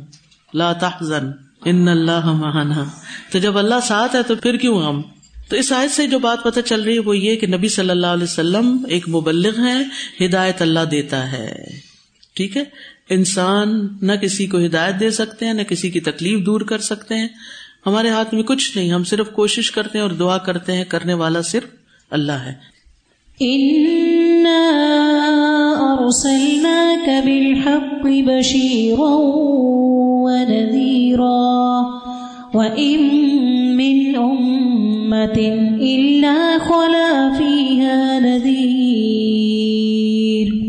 لا 0.54 0.72
تحزن، 0.72 1.30
ان 1.64 1.88
اللہ 1.88 2.32
مہانا۔ 2.32 2.84
تو 3.32 3.38
جب 3.38 3.58
اللہ 3.58 3.74
ساتھ 3.82 4.16
ہے 4.16 4.22
تو 4.22 4.34
پھر 4.34 4.56
کیوں 4.56 4.78
غم؟ 4.78 5.02
تو 5.48 5.56
اس 5.56 5.72
آیت 5.72 5.90
سے 5.90 6.06
جو 6.06 6.18
بات 6.18 6.42
پتہ 6.42 6.60
چل 6.60 6.82
رہی 6.82 6.94
ہے 6.94 6.98
وہ 6.98 7.18
یہ 7.18 7.36
کہ 7.36 7.46
نبی 7.46 7.68
صلی 7.68 7.90
اللہ 7.90 8.06
علیہ 8.06 8.24
وسلم 8.24 8.84
ایک 8.88 9.08
مبلغ 9.08 9.66
ہے 9.66 9.82
ہدایت 10.26 10.62
اللہ 10.62 10.80
دیتا 10.80 11.32
ہے۔ 11.32 11.54
ٹھیک 12.34 12.56
ہے؟ 12.56 12.64
انسان 13.10 13.88
نہ 14.02 14.12
کسی 14.12 14.46
کو 14.46 14.58
ہدایت 14.58 15.00
دے 15.00 15.10
سکتے 15.10 15.46
ہیں، 15.46 15.54
نہ 15.54 15.62
کسی 15.62 15.90
کی 15.90 16.00
تکلیف 16.00 16.46
دور 16.46 16.60
کر 16.60 16.78
سکتے 16.78 17.14
ہیں۔ 17.14 17.28
ہمارے 17.86 18.08
ہاتھ 18.08 18.34
میں 18.34 18.42
کچھ 18.42 18.78
نہیں، 18.78 18.92
ہم 18.92 19.04
صرف 19.04 19.28
کوشش 19.28 19.70
کرتے 19.70 19.98
ہیں 19.98 20.02
اور 20.02 20.10
دعا 20.10 20.38
کرتے 20.38 20.72
ہیں، 20.72 20.84
کرنے 20.84 21.14
والا 21.14 21.42
صرف 21.42 21.66
اللہ 22.10 22.32
ہے۔ 22.32 22.76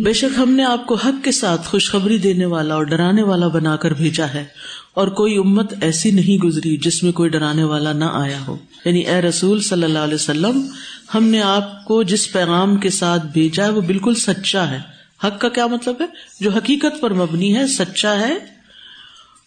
بے 0.04 0.14
شک 0.14 0.40
ہم 0.40 0.52
نے 0.52 0.64
آپ 0.64 0.86
کو 0.86 0.96
حق 0.96 1.24
کے 1.24 1.32
ساتھ 1.32 1.68
خوشخبری 1.68 2.18
دینے 2.18 2.46
والا 2.46 2.74
اور 2.74 2.84
ڈرانے 2.84 3.24
والا 3.24 3.48
بنا 3.48 3.76
کر 3.76 3.94
بھیجا 3.94 4.26
ہے 4.34 4.46
اور 4.94 5.08
کوئی 5.08 5.38
امت 5.38 5.74
ایسی 5.82 6.12
نہیں 6.12 6.42
گزری 6.42 6.78
جس 6.78 7.04
میں 7.04 7.12
کوئی 7.12 7.30
ڈرانے 7.30 7.64
والا 7.64 7.94
نہ 7.94 8.06
آیا 8.06 8.40
ہو۔ 8.48 8.58
یعنی 8.86 9.00
اے 9.00 9.22
رسول 9.22 9.62
صلی 9.62 9.84
اللہ 9.84 10.00
علیہ 10.00 10.16
وسلم، 10.16 10.68
ہم 11.16 11.24
نے 11.24 11.42
آپ 11.42 11.86
کو 11.86 12.04
جس 12.04 12.34
پیغام 12.34 12.76
کے 12.76 12.90
ساتھ 12.90 13.26
بھیجا 13.34 13.66
ہے 13.66 13.70
وہ 13.70 13.82
بالکل 13.82 14.14
سچا 14.14 14.72
ہے۔ 14.72 14.80
حق 15.24 15.42
کا 15.42 15.50
کیا 15.50 15.68
مطلب 15.68 15.96
ہے؟ 16.02 16.06
جو 16.40 16.52
حقیقت 16.52 17.02
پر 17.02 17.14
مبنی 17.14 17.56
ہے، 17.56 17.68
سچا 17.68 18.20
ہے 18.20 18.38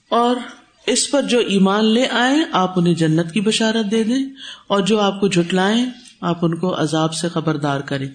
اور 0.08 0.36
اس 0.86 1.10
پر 1.10 1.22
جو 1.22 1.38
ایمان 1.38 1.84
لے 1.84 2.06
آئے 2.08 2.38
آپ 2.52 2.78
انہیں 2.78 2.94
جنت 2.94 3.32
کی 3.32 3.40
بشارت 3.40 3.90
دے 3.90 4.02
دیں 4.02 4.24
اور 4.66 4.80
جو 4.80 5.00
آپ 5.00 5.20
کو 5.20 5.28
جٹلائیں 5.28 5.86
آپ 6.20 6.38
ان 6.42 6.54
کو 6.54 6.80
عذاب 6.80 7.14
سے 7.14 7.28
خبردار 7.28 7.80
کریں۔ 7.80 8.08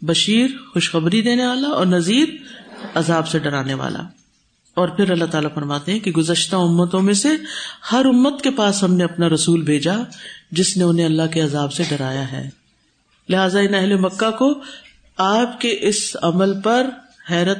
بشیر 0.00 0.48
خوشخبری 0.72 1.22
دینے 1.22 1.46
والا 1.46 1.68
اور 1.68 1.86
نذیر 1.86 2.28
عذاب 2.94 3.28
سے 3.28 3.38
ڈرانے 3.38 3.74
والا۔ 3.74 3.98
اور 4.74 4.88
پھر 4.88 5.10
اللہ 5.10 5.24
تعالیٰ 5.24 5.54
فرماتے 5.54 5.92
ہیں 5.92 6.00
کہ 6.00 6.10
گزشتہ 6.10 6.56
امتوں 6.56 7.02
میں 7.02 7.14
سے 7.14 7.28
ہر 7.92 8.04
امت 8.04 8.42
کے 8.42 8.50
پاس 8.50 8.82
ہم 8.82 8.94
نے 8.94 9.04
اپنا 9.04 9.28
رسول 9.28 9.62
بھیجا، 9.62 9.96
جس 10.50 10.76
نے 10.76 10.84
انہیں 10.84 11.06
اللہ 11.06 11.22
کے 11.32 11.40
عذاب 11.40 11.72
سے 11.72 11.82
ڈرایا 11.88 12.32
ہے۔ 12.32 12.50
لہٰذا 13.28 13.60
ان 13.60 13.74
اہل 13.74 13.96
مکہ 13.96 14.30
کو 14.30 14.60
آپ 15.16 15.60
کے 15.60 15.76
اس 15.80 16.16
عمل 16.22 16.60
پر 16.60 16.86
حیرت 17.30 17.58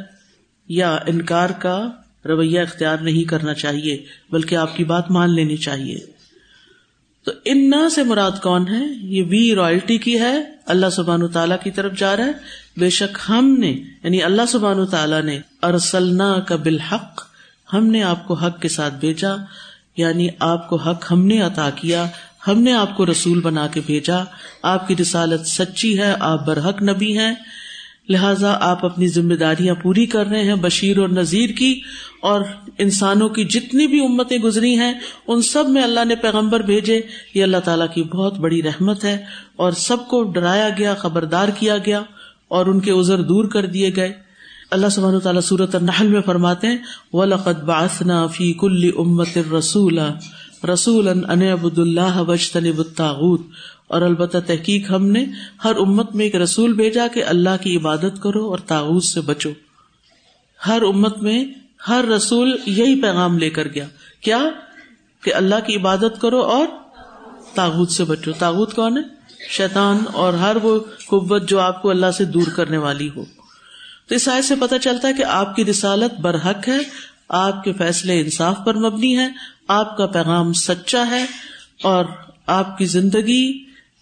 یا 0.69 0.99
انکار 1.07 1.51
کا 1.51 1.91
رویہ 2.25 2.61
اختیار 2.61 2.97
نہیں 2.97 3.25
کرنا 3.25 3.55
چاہیے، 3.55 4.05
بلکہ 4.31 4.55
آپ 4.55 4.77
کی 4.77 4.85
بات 4.85 5.11
مان 5.11 5.35
لینی 5.35 5.57
چاہیے۔ 5.57 5.99
تو 7.25 7.33
ان 7.45 7.71
سے 7.91 8.03
مراد 8.03 8.31
کون 8.43 8.69
ہے؟ 8.69 8.85
یہ 9.03 9.23
وی 9.29 9.55
رائلٹی 9.55 9.99
کی 9.99 10.21
ہے، 10.21 10.37
اللہ 10.67 10.91
سبحان 10.93 11.29
تعالیٰ 11.29 11.57
کی 11.63 11.71
طرف 11.71 11.99
جا 11.99 12.17
رہا 12.17 12.25
ہے۔ 12.25 12.33
بے 12.77 12.91
شک 12.91 13.19
ہم 13.29 13.57
نے 13.59 13.71
یعنی 14.03 14.23
اللہ 14.23 14.43
سبحان 14.49 14.87
تعالیٰ 14.87 15.23
نے 15.23 15.41
ارسلنا 15.63 16.41
کا 16.41 16.57
بالحق، 16.57 17.23
ہم 17.73 17.87
نے 17.87 18.03
آپ 18.03 18.27
کو 18.27 18.35
حق 18.35 18.61
کے 18.61 18.69
ساتھ 18.69 18.95
بھیجا۔ 18.95 19.35
یعنی 19.97 20.29
آپ 20.39 20.69
کو 20.69 20.77
حق 20.77 21.13
ہم 21.13 21.27
نے 21.27 21.41
عطا 21.41 21.71
کیا، 21.71 22.07
ہم 22.47 22.63
نے 22.63 22.73
آپ 22.73 22.97
کو 22.97 23.07
رسول 23.07 23.41
بنا 23.41 23.67
کے 23.67 23.81
بھیجا۔ 23.87 24.19
آپ 24.63 24.89
کی 24.89 24.97
رسالت 24.97 25.47
سچی 25.47 25.99
ہے، 25.99 26.15
آپ 26.21 26.47
برحق 26.47 26.83
نبی 26.83 27.19
ہیں۔ 27.19 27.35
لہٰذا 28.11 28.57
آپ 28.61 28.85
اپنی 28.85 29.09
ذمہ 29.09 29.35
داریاں 29.35 29.75
پوری 29.83 30.07
کر 30.07 30.27
رہے 30.27 30.45
ہیں، 30.45 30.55
بشیر 30.55 30.99
اور 30.99 31.09
نذیر 31.09 31.51
کی، 31.51 31.81
اور 32.23 32.41
انسانوں 32.79 33.29
کی 33.29 33.45
جتنی 33.45 33.87
بھی 33.87 34.05
امتیں 34.05 34.39
گزری 34.39 34.79
ہیں، 34.79 34.95
ان 35.27 35.43
سب 35.43 35.69
میں 35.69 35.83
اللہ 35.83 36.05
نے 36.05 36.15
پیغمبر 36.15 36.61
بھیجے۔ 36.61 37.01
یہ 37.35 37.43
اللہ 37.43 37.57
تعالیٰ 37.65 37.87
کی 37.95 38.03
بہت 38.03 38.39
بڑی 38.39 38.63
رحمت 38.63 39.05
ہے، 39.05 39.25
اور 39.57 39.73
سب 39.73 40.09
کو 40.09 40.23
ڈرایا 40.23 40.69
گیا، 40.79 40.95
خبردار 40.95 41.49
کیا 41.59 41.79
گیا، 41.79 42.03
اور 42.49 42.67
ان 42.67 42.81
کے 42.81 42.93
ازر 42.93 43.23
دور 43.23 43.45
کر 43.45 43.67
دیے 43.67 43.91
گئے۔ 43.97 44.13
اللہ 44.71 44.87
سبحانہ 44.89 45.19
تعالیٰ 45.19 45.43
صورت 45.43 45.75
النحل 45.75 46.07
میں 46.07 46.21
فرماتے 46.21 46.67
ہیں، 46.67 46.79
وَلَقَدْ 47.13 47.63
بَعَثْنَا 47.63 48.27
فِي 48.27 48.53
كُلِّ 48.53 48.91
أُمَّةٍ 48.91 49.53
رَسُولًا 49.53 50.09
رَسُولًا 50.69 51.33
أَنِ 51.33 51.51
عَبُدُ 51.51 51.81
اللَّهَ 51.81 52.21
وَاجْتَنِبُ 52.29 52.79
الطَّاغُوتِ۔ 52.79 53.43
اور 53.91 54.03
البتہ 54.03 54.39
تحقیق 54.47 54.91
ہم 54.91 55.07
نے 55.07 55.25
ہر 55.65 55.77
امت 55.77 56.15
میں 56.15 56.25
ایک 56.25 56.37
رسول 56.37 56.73
بھیجا 56.73 57.07
کہ 57.09 57.25
اللہ 57.25 57.63
کی 57.63 57.77
عبادت 57.77 58.23
کرو 58.23 58.51
اور 58.51 58.59
تاغوت 58.59 59.05
سے 59.05 59.21
بچو۔ 59.21 59.51
ہر 60.67 60.83
امت 60.83 61.23
میں 61.23 61.45
ہر 61.89 62.05
رسول 62.05 62.57
یہی 62.67 63.03
پیغام 63.03 63.39
لے 63.39 63.51
کر 63.51 63.69
گیا۔ 63.69 63.87
کیا؟ 64.21 64.41
کہ 65.25 65.35
اللہ 65.35 65.55
کی 65.67 65.77
عبادت 65.77 66.21
کرو 66.21 66.41
اور 66.41 66.67
تاغت 67.55 67.91
سے 67.91 68.05
بچو۔ 68.05 68.33
تاغت 68.33 68.75
کون 68.77 68.99
ہے؟ 68.99 69.03
شیطان 69.51 69.99
اور 70.13 70.33
ہر 70.33 70.57
وہ 70.63 70.79
قوت 71.07 71.49
جو 71.49 71.61
آپ 71.61 71.83
کو 71.83 71.91
اللہ 71.91 72.11
سے 72.11 72.25
دور 72.25 72.47
کرنے 72.57 72.77
والی 72.77 73.11
ہو۔ 73.17 73.25
تو 74.09 74.15
اس 74.15 74.29
آئے 74.29 74.43
سے 74.43 74.55
پتہ 74.61 74.75
چلتا 74.83 75.09
ہے 75.09 75.13
کہ 75.13 75.25
آپ 75.25 75.57
کی 75.57 75.65
رسالت 75.65 76.21
برحق 76.21 76.69
ہے، 76.69 76.79
آپ 77.29 77.65
کے 77.65 77.73
فیصلے 77.73 78.21
انصاف 78.21 78.57
پر 78.65 78.75
مبنی 78.75 79.19
ہے 79.19 79.29
آپ 79.69 79.97
کا 79.97 80.07
پیغام 80.07 80.53
سچا 80.53 81.07
ہے 81.11 81.27
اور 81.83 82.05
آپ 82.47 82.79
کی 82.79 82.85
زندگی 82.85 83.70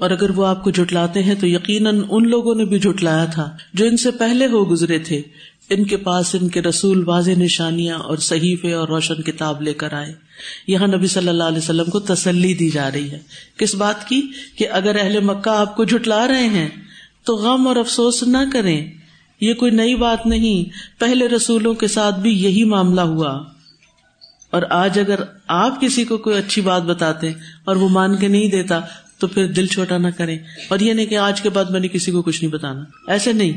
اور 0.00 0.10
اگر 0.10 0.30
وہ 0.30 0.46
آپ 0.46 0.64
کو 0.64 0.70
جٹلاتے 0.70 1.22
ہیں 1.22 1.34
تو 1.34 1.46
یقیناً 1.46 2.02
ان 2.10 2.28
لوگوں 2.28 2.54
نے 2.54 2.64
بھی 2.64 2.78
جٹلایا 2.78 3.24
تھا 3.24 3.56
جو 3.74 3.86
ان 3.86 3.96
سے 3.96 4.10
پہلے 4.10 4.46
ہو 4.46 4.70
گزرے 4.70 4.98
تھے۔ 4.98 5.22
ان 5.70 5.84
کے 5.84 5.96
پاس 5.96 6.34
ان 6.34 6.48
کے 6.48 6.62
رسول 6.62 7.08
واضح 7.08 7.30
نشانیاں 7.30 7.98
اور 7.98 8.16
صحیفے 8.16 8.72
اور 8.72 8.88
روشن 8.88 9.22
کتاب 9.22 9.62
لے 9.62 9.74
کر 9.74 9.92
آئے۔ 9.92 10.14
یہاں 10.66 10.86
نبی 10.86 11.06
صلی 11.06 11.28
اللہ 11.28 11.44
علیہ 11.44 11.58
وسلم 11.58 11.84
کو 11.84 12.00
تسلی 12.00 12.54
دی 12.54 12.70
جا 12.70 12.90
رہی 12.92 13.10
ہے۔ 13.10 13.18
کس 13.56 13.74
بات 13.74 14.08
کی؟ 14.08 14.22
کہ 14.58 14.68
اگر 14.70 14.96
اہل 15.00 15.20
مکہ 15.20 15.48
آپ 15.48 15.76
کو 15.76 15.84
جھٹلا 15.84 16.26
رہے 16.26 16.46
ہیں 16.46 16.68
تو 17.24 17.36
غم 17.36 17.68
اور 17.68 17.76
افسوس 17.76 18.22
نہ 18.22 18.38
کریں۔ 18.52 18.90
یہ 19.40 19.54
کوئی 19.54 19.70
نئی 19.70 19.94
بات 19.94 20.26
نہیں۔ 20.26 20.70
پہلے 21.00 21.28
رسولوں 21.28 21.74
کے 21.74 21.88
ساتھ 21.88 22.20
بھی 22.20 22.42
یہی 22.42 22.64
معاملہ 22.64 23.00
ہوا۔ 23.00 23.44
اور 24.50 24.62
آج 24.70 24.98
اگر 24.98 25.20
آپ 25.48 25.80
کسی 25.80 26.04
کو 26.04 26.16
کوئی 26.16 26.36
اچھی 26.36 26.62
بات 26.62 26.82
بتاتے 26.82 27.32
اور 27.64 27.76
وہ 27.76 27.88
مان 27.88 28.16
کے 28.16 28.28
نہیں 28.28 28.48
دیتا 28.48 28.80
تو 29.18 29.26
پھر 29.26 29.46
دل 29.46 29.66
چھوٹا 29.66 29.98
نہ 29.98 30.08
کرے 30.16 30.38
اور 30.68 30.78
یہ 30.78 30.92
نہیں 30.92 31.06
کہ 31.06 31.18
آج 31.18 31.40
کے 31.40 31.50
بعد 31.50 31.64
میں 31.64 31.80
نے 31.80 31.88
کسی 31.88 32.10
کو 32.10 32.22
کچھ 32.22 32.44
نہیں 32.44 32.52
بتانا۔ 32.52 32.84
ایسے 33.06 33.32
نہیں۔ 33.32 33.52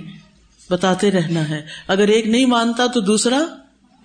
بتاتے 0.69 1.11
رہنا 1.11 1.49
ہے۔ 1.49 1.61
اگر 1.87 2.07
ایک 2.07 2.27
نہیں 2.27 2.45
مانتا 2.45 2.87
تو 2.87 3.01
دوسرا 3.01 3.39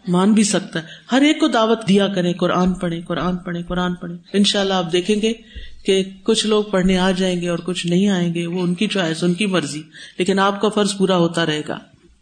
مان 0.08 0.32
بھی 0.32 0.44
سکتا 0.44 0.78
ہے۔ 0.78 0.84
ہر 1.12 1.20
ایک 1.22 1.40
کو 1.40 1.48
دعوت 1.48 1.88
دیا 1.88 2.08
کرے 2.08 2.32
قرآن 2.32 2.72
پڑھے 2.72 3.00
قرآن 3.00 3.36
پڑھے 3.36 3.62
قرآن 3.62 3.94
پڑھے 3.94 4.14
ان 4.32 4.44
شاء 4.44 4.60
اللہ 4.60 4.74
آپ 4.74 4.92
دیکھیں 4.92 5.22
گے 5.22 5.32
کہ 5.86 6.04
کچھ 6.22 6.46
لوگ 6.46 6.64
پڑھنے 6.64 6.98
آ 6.98 7.10
جائیں 7.10 7.40
گے 7.40 7.48
اور 7.48 7.58
کچھ 7.58 7.86
نہیں 7.86 8.08
آئیں 8.08 8.34
گے۔ 8.34 8.46
وہ 8.46 8.62
ان 8.62 8.74
کی 8.74 8.86
چوائس، 8.86 9.24
ان 9.24 9.34
کی 9.34 9.46
مرضی۔ 9.46 9.82
لیکن 10.18 10.38
آپ 10.38 10.60
کا 10.60 10.68
فرض 10.68 10.96
پورا 10.96 11.16
ہوتا 11.16 11.46
رہے 11.46 11.62
گا۔ 11.68 11.78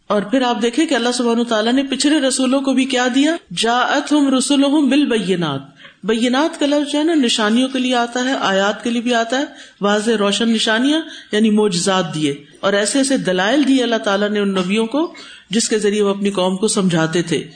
اور 0.07 0.21
پھر 0.21 0.41
آپ 0.41 0.61
دیکھیں 0.61 0.85
کہ 0.85 0.95
اللہ 0.95 1.11
سبحانہ 1.13 1.43
تعالیٰ 1.43 1.73
نے 1.73 1.83
پچھلے 1.83 2.19
رسولوں 2.19 2.61
کو 2.61 2.73
بھی 2.73 2.85
کیا 2.85 3.07
دیا؟ 3.15 3.35
جا 3.57 3.77
ہم 4.11 4.35
رسول 4.37 4.63
ہوں 4.63 4.89
بل 4.89 5.05
بینات 5.05 5.74
بینات 6.05 6.59
کا 6.59 6.65
لفظ 6.65 6.91
جو 6.91 6.99
ہے 6.99 7.03
نا، 7.03 7.13
نشانیوں 7.13 7.69
کے 7.69 7.79
لیے 7.79 7.95
آتا 7.95 8.23
ہے، 8.23 8.33
آیات 8.33 8.83
کے 8.83 8.89
لیے 8.89 9.01
بھی 9.01 9.13
آتا 9.13 9.39
ہے۔ 9.39 9.43
واضح 9.81 10.11
روشن 10.19 10.49
نشانیاں 10.49 11.01
یعنی 11.31 11.49
موجزات 11.49 12.15
دیے۔ 12.15 12.45
اور 12.59 12.73
ایسے 12.73 12.97
ایسے 12.97 13.17
دلائل 13.17 13.67
دیے 13.67 13.83
اللہ 13.83 13.95
تعالیٰ 13.95 14.29
نے 14.29 14.39
ان 14.39 14.53
نبیوں 14.53 14.85
کو، 14.85 15.13
جس 15.49 15.69
کے 15.69 15.79
ذریعے 15.79 16.01
وہ 16.01 16.09
اپنی 16.09 16.31
قوم 16.31 16.57
کو 16.57 16.67
سمجھاتے 16.67 17.21
تھے۔ 17.21 17.47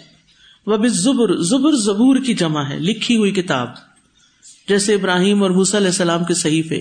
وہ 0.67 0.77
بھی 0.77 0.89
زبر 0.89 1.41
زبر 1.41 1.71
زبور 1.71 2.15
کی 2.15 2.33
جمع 2.33 2.63
ہے، 2.69 2.79
لکھی 2.79 3.17
ہوئی 3.17 3.31
کتاب۔ 3.31 3.67
جیسے 4.67 4.93
ابراہیم 4.93 5.43
اور 5.43 5.49
موسی 5.49 5.77
علیہ 5.77 5.87
السلام 5.87 6.23
کے 6.23 6.33
صحیفے۔ 6.33 6.77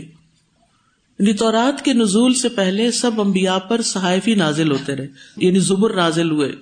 یعنی 1.18 1.32
تورات 1.32 1.84
کے 1.84 1.92
نزول 1.92 2.34
سے 2.34 2.48
پہلے 2.48 2.90
سب 2.90 3.20
امبیا 3.20 3.58
پر 3.58 3.82
صحافی 3.82 4.34
نازل 4.34 4.70
ہوتے 4.70 4.96
رہے۔ 4.96 5.08
یعنی 5.36 5.58
زبر 5.58 5.94
نازل 5.94 6.30
ہوئے۔ 6.30 6.52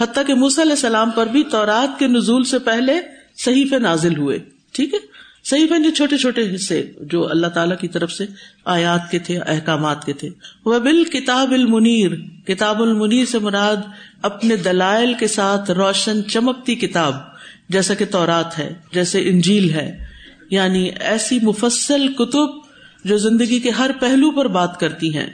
حتیٰ 0.00 0.26
کہ 0.26 0.34
موسی 0.34 0.62
علیہ 0.62 0.72
السلام 0.72 1.10
پر 1.10 1.26
بھی 1.26 1.44
تورات 1.44 1.98
کے 1.98 2.06
نزول 2.06 2.44
سے 2.44 2.58
پہلے 2.58 3.19
صحیفے 3.44 3.78
نازل 3.78 4.16
ہوئے، 4.16 4.38
ٹھیک 4.72 4.94
ہے؟ 4.94 4.98
صحیح 5.44 5.66
یعنی 5.70 5.90
چھوٹے 5.90 6.16
چھوٹے 6.16 6.54
حصے، 6.54 6.90
جو 7.00 7.30
اللہ 7.30 7.46
تعالیٰ 7.46 7.78
کی 7.78 7.88
طرف 7.88 8.12
سے 8.12 8.26
آیات 8.64 9.10
کے 9.10 9.18
تھے، 9.18 9.38
احکامات 9.38 10.04
کے 10.04 10.12
تھے۔ 10.12 10.28
وہ 10.64 10.78
بال 10.78 11.04
کتاب 11.04 11.52
المنیر 11.52 12.10
کتاب 12.46 12.82
المنیر 12.82 13.24
سے 13.24 13.38
مراد 13.38 13.76
اپنے 14.22 14.56
دلائل 14.56 15.14
کے 15.14 15.26
ساتھ 15.26 15.70
روشن 15.70 16.24
چمکتی 16.24 16.74
کتاب، 16.74 17.14
جیسا 17.68 17.94
کہ 17.94 18.04
تورات 18.10 18.58
ہے، 18.58 18.74
جیسے 18.92 19.28
انجیل 19.28 19.70
ہے۔ 19.70 20.06
یعنی 20.50 20.90
ایسی 21.00 21.38
مفصل 21.42 22.12
کتب 22.12 22.48
جو 23.04 23.18
زندگی 23.18 23.60
کے 23.60 23.70
ہر 23.70 23.90
پہلو 24.00 24.30
پر 24.30 24.46
بات 24.46 24.80
کرتی 24.80 25.16
ہیں۔ 25.16 25.30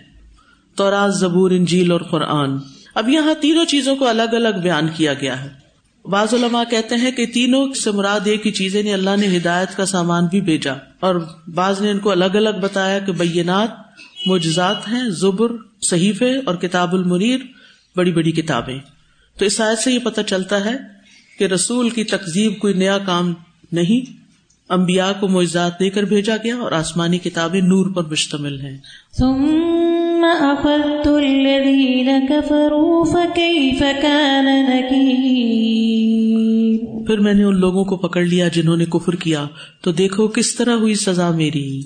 تورات، 0.77 1.15
زبور، 1.15 1.51
انجیل 1.51 1.93
اور 1.93 2.01
قرآن۔ 2.01 2.59
اب 2.95 3.09
یہاں 3.09 3.35
تینوں 3.41 3.65
چیزوں 3.65 3.97
کو 3.97 4.09
الگ 4.09 4.33
الگ 4.33 4.61
بیان 4.63 4.89
کیا 4.89 5.15
گیا 5.15 5.45
ہے۔ 5.45 5.66
بعض 6.11 6.35
علماء 6.35 6.63
کہتے 6.71 6.95
ہیں 6.95 7.11
کہ 7.11 7.27
تینوں 7.27 7.73
سے 7.73 7.91
مراد 7.91 8.21
ایک 8.25 8.47
ہی 8.47 8.53
چیزیں 8.53 8.83
نے 8.83 8.95
اللہ 8.95 9.11
نے 9.19 9.37
ہدایت 9.37 9.77
کا 9.77 9.87
سامان 9.87 10.27
بھی 10.27 10.41
بھیجا۔ 10.41 10.73
اور 11.01 11.15
بعض 11.55 11.81
نے 11.81 11.91
ان 11.91 11.99
کو 11.99 12.11
الگ 12.11 12.25
الگ 12.25 12.61
بتایا 12.61 12.99
کہ 12.99 13.13
بینات، 13.13 13.69
معجزات 14.27 14.89
ہیں، 14.89 15.09
زبر، 15.09 15.53
صحیفے 15.83 16.37
اور 16.45 16.55
کتاب 16.55 16.95
المریر 16.95 17.41
بڑی 17.97 18.13
بڑی 18.13 18.33
کتابیں۔ 18.33 18.79
تو 19.39 19.45
اس 19.45 19.61
آیت 19.61 19.79
سے 19.79 19.93
یہ 19.93 19.99
پتہ 19.99 20.21
چلتا 20.21 20.65
ہے 20.65 20.77
کہ 21.39 21.45
رسول 21.45 21.91
کی 21.91 22.05
تقزیب 22.05 22.59
کوئی 22.59 22.75
نیا 22.75 22.99
کام 22.99 23.35
نہیں 23.73 24.13
امبیا 24.69 25.13
کو 25.21 25.29
معجزات 25.29 25.81
دے 25.81 25.91
کر 25.91 26.03
بھیجا 26.03 26.37
گیا 26.45 26.57
اور 26.57 26.73
آسمانی 26.73 27.19
کتابیں 27.19 27.61
نور 27.61 27.95
پر 27.95 28.05
مشتمل 28.05 28.61
ہیں۔ 28.61 28.79
پھر 37.07 37.19
میں 37.19 37.35
نے 37.35 37.45
ان 37.45 37.61
لوگوں 37.61 37.85
کو 37.85 37.97
پکڑ 37.97 38.23
لیا 38.23 38.49
جنہوں 38.49 38.77
نے 38.77 38.85
کفر 38.85 39.13
کیا، 39.13 39.45
تو 39.81 39.93
دیکھو 39.93 40.29
کس 40.29 40.55
طرح 40.55 40.73
ہوئی 40.73 40.95
سزا 40.95 41.31
میری۔ 41.31 41.83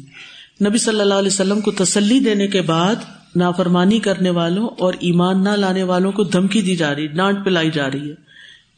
نبی 0.67 0.79
صلی 0.79 1.01
اللہ 1.01 1.15
علیہ 1.15 1.31
وسلم 1.33 1.61
کو 1.61 1.71
تسلی 1.71 2.21
دینے 2.21 2.47
کے 2.47 2.63
بعد 2.63 2.95
نافرمانی 3.37 3.99
کرنے 3.99 4.31
والوں 4.31 4.69
اور 4.79 4.95
ایمان 5.01 5.45
نہ 5.45 5.49
لانے 5.49 5.83
والوں 5.83 6.13
کو 6.13 6.25
دھمکی 6.25 6.63
دی 6.63 6.77
جا 6.77 6.95
رہی، 6.95 7.07
ڈانٹ 7.07 7.45
پلائی 7.45 7.71
جا 7.71 7.91
رہی 7.91 8.11
ہے۔ 8.11 8.15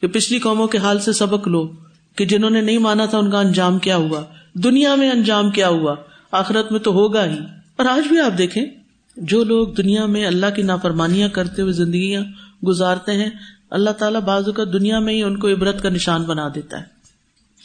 کہ 0.01 0.07
پچھلی 0.07 0.39
قوموں 0.39 0.67
کے 0.67 0.77
حال 0.77 0.99
سے 0.99 1.13
سبق 1.13 1.47
لو 1.47 1.71
کہ 2.15 2.25
جنہوں 2.25 2.49
نے 2.49 2.61
نہیں 2.61 2.77
مانا 2.77 3.05
تھا 3.05 3.17
ان 3.17 3.31
کا 3.31 3.39
انجام 3.39 3.79
کیا 3.79 3.95
ہوا۔ 3.95 4.21
دنیا 4.53 4.95
میں 4.95 5.11
انجام 5.11 5.49
کیا 5.49 5.69
ہوا، 5.69 5.95
آخرت 6.31 6.71
میں 6.71 6.79
تو 6.79 6.91
ہوگا 6.91 7.25
ہی۔ 7.25 7.37
اور 7.75 7.85
آج 7.85 8.07
بھی 8.07 8.19
آپ 8.19 8.37
دیکھیں۔ 8.37 8.65
جو 9.17 9.43
لوگ 9.43 9.67
دنیا 9.67 10.05
میں 10.05 10.25
اللہ 10.25 10.45
کی 10.55 10.61
نافرمانیاں 10.61 11.29
کرتے 11.29 11.61
ہوئے 11.61 11.73
زندگیاں 11.73 12.21
گزارتے 12.65 13.11
ہیں، 13.11 13.29
اللہ 13.71 13.89
تعالیٰ 13.89 14.21
بازو 14.21 14.51
کا 14.51 14.63
دنیا 14.63 14.99
میں 14.99 15.13
ہی 15.13 15.23
ان 15.23 15.37
کو 15.37 15.47
عبرت 15.47 15.81
کا 15.81 15.89
نشان 15.89 16.23
بنا 16.23 16.47
دیتا 16.55 16.77
ہے۔ 16.79 16.93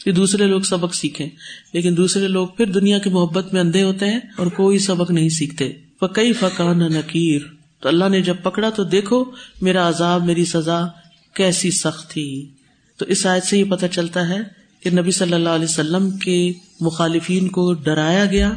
کہ 0.04 0.12
دوسرے 0.12 0.46
لوگ 0.46 0.60
سبق 0.60 0.94
سیکھیں، 0.94 1.28
لیکن 1.72 1.96
دوسرے 1.96 2.28
لوگ 2.28 2.48
پھر 2.48 2.66
دنیا 2.66 2.98
کی 2.98 3.10
محبت 3.10 3.52
میں 3.52 3.60
اندھے 3.60 3.82
ہوتے 3.82 4.06
ہیں 4.06 4.20
اور 4.36 4.46
کوئی 4.46 4.78
سبق 4.78 5.10
نہیں 5.10 5.28
سیکھتے۔ 5.28 5.72
فقی 6.00 6.32
فقان 6.32 6.78
نکیر 6.78 7.42
تو 7.80 7.88
اللہ 7.88 8.08
نے 8.08 8.22
جب 8.22 8.34
پکڑا 8.42 8.70
تو 8.70 8.84
دیکھو 8.84 9.24
میرا 9.62 9.88
عذاب، 9.88 10.24
میری 10.24 10.44
سزا 10.44 10.86
کیسی 11.34 11.70
سخت 11.70 12.10
تھی۔ 12.10 12.48
تو 12.96 13.04
اس 13.04 13.26
آیت 13.26 13.44
سے 13.44 13.58
یہ 13.58 13.64
پتہ 13.64 13.86
چلتا 13.86 14.28
ہے 14.28 14.38
کہ 14.80 14.90
نبی 14.90 15.10
صلی 15.10 15.32
اللہ 15.32 15.48
علیہ 15.48 15.64
وسلم 15.64 16.10
کے 16.10 16.52
مخالفین 16.80 17.48
کو 17.48 17.72
ڈرایا 17.72 18.24
گیا۔ 18.24 18.52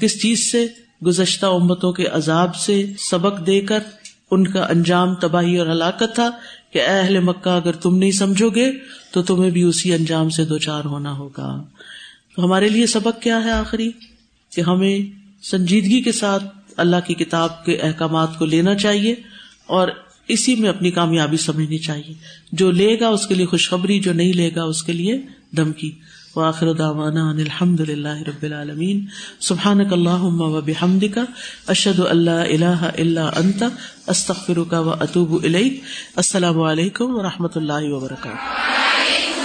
کس 0.00 0.22
چیز 0.22 0.52
سے؟ 0.52 0.66
گزشتہ 1.06 1.46
امتوں 1.46 1.92
کے 1.92 2.06
عذاب 2.06 2.56
سے 2.56 2.86
سبق 2.98 3.46
دے 3.46 3.60
کر 3.60 3.78
ان 4.30 4.46
کا 4.46 4.60
انجام 4.60 5.14
تباہی 5.14 5.56
اور 5.56 5.66
ہلاکت 5.66 6.14
تھا 6.14 6.30
کہ 6.72 6.78
اے 6.78 7.00
اہل 7.00 7.20
مکہ، 7.20 7.48
اگر 7.48 7.72
تم 7.72 7.96
نہیں 7.96 8.10
سمجھو 8.10 8.50
گے 8.50 8.72
تو 9.12 9.22
تمہیں 9.22 9.50
بھی 9.50 9.62
اسی 9.62 9.92
انجام 9.92 10.28
سے 10.30 10.44
دو 10.44 10.58
چار 10.58 10.84
ہونا 10.84 11.12
ہوگا۔ 11.12 11.64
تو 12.36 12.44
ہمارے 12.44 12.68
لیے 12.68 12.86
سبق 12.86 13.22
کیا 13.22 13.44
ہے 13.44 13.50
آخری؟ 13.50 13.90
کہ 14.56 14.60
ہمیں 14.60 14.98
سنجیدگی 15.44 16.02
کے 16.02 16.12
ساتھ 16.12 16.44
اللہ 16.76 16.96
کی 17.06 17.14
کتاب 17.14 17.64
کے 17.64 17.76
احکامات 17.76 18.38
کو 18.38 18.44
لینا 18.44 18.74
چاہیے 18.74 19.14
اور 19.66 19.88
اسی 20.28 20.56
میں 20.56 20.68
اپنی 20.68 20.90
کامیابی 20.90 21.36
سمجھنی 21.36 21.78
چاہیے۔ 21.78 22.14
جو 22.52 22.70
لے 22.70 23.00
گا 23.00 23.08
اس 23.08 23.26
کے 23.26 23.34
لیے 23.34 23.46
خوشخبری، 23.46 24.00
جو 24.00 24.12
نہیں 24.12 24.32
لے 24.32 24.50
گا 24.56 24.62
اس 24.62 24.82
کے 24.82 24.92
لیے 24.92 25.20
دھمکی۔ 25.56 25.90
وآخر 26.36 26.72
دعوانا 26.72 27.30
داوانا 27.30 27.38
الحمد 27.40 27.80
للہ 27.80 28.16
رب 28.26 28.42
العالمین. 28.42 29.06
سبحان 29.40 29.80
اللہ 29.80 30.24
و 30.40 30.60
بحمد 30.60 31.04
کا 31.14 31.24
اشد 31.66 32.00
اللہ 32.00 32.30
اللہ 32.30 32.84
اللہ 32.98 33.20
انت 33.36 33.62
استخر 34.06 34.58
کا 34.70 34.80
و 34.80 34.90
اطوب 34.90 35.32
السلام 36.16 36.60
علیکم 36.60 37.16
و 37.16 37.22
رحمۃ 37.22 37.56
اللہ 37.56 37.88
وبرکاتہ. 37.92 39.35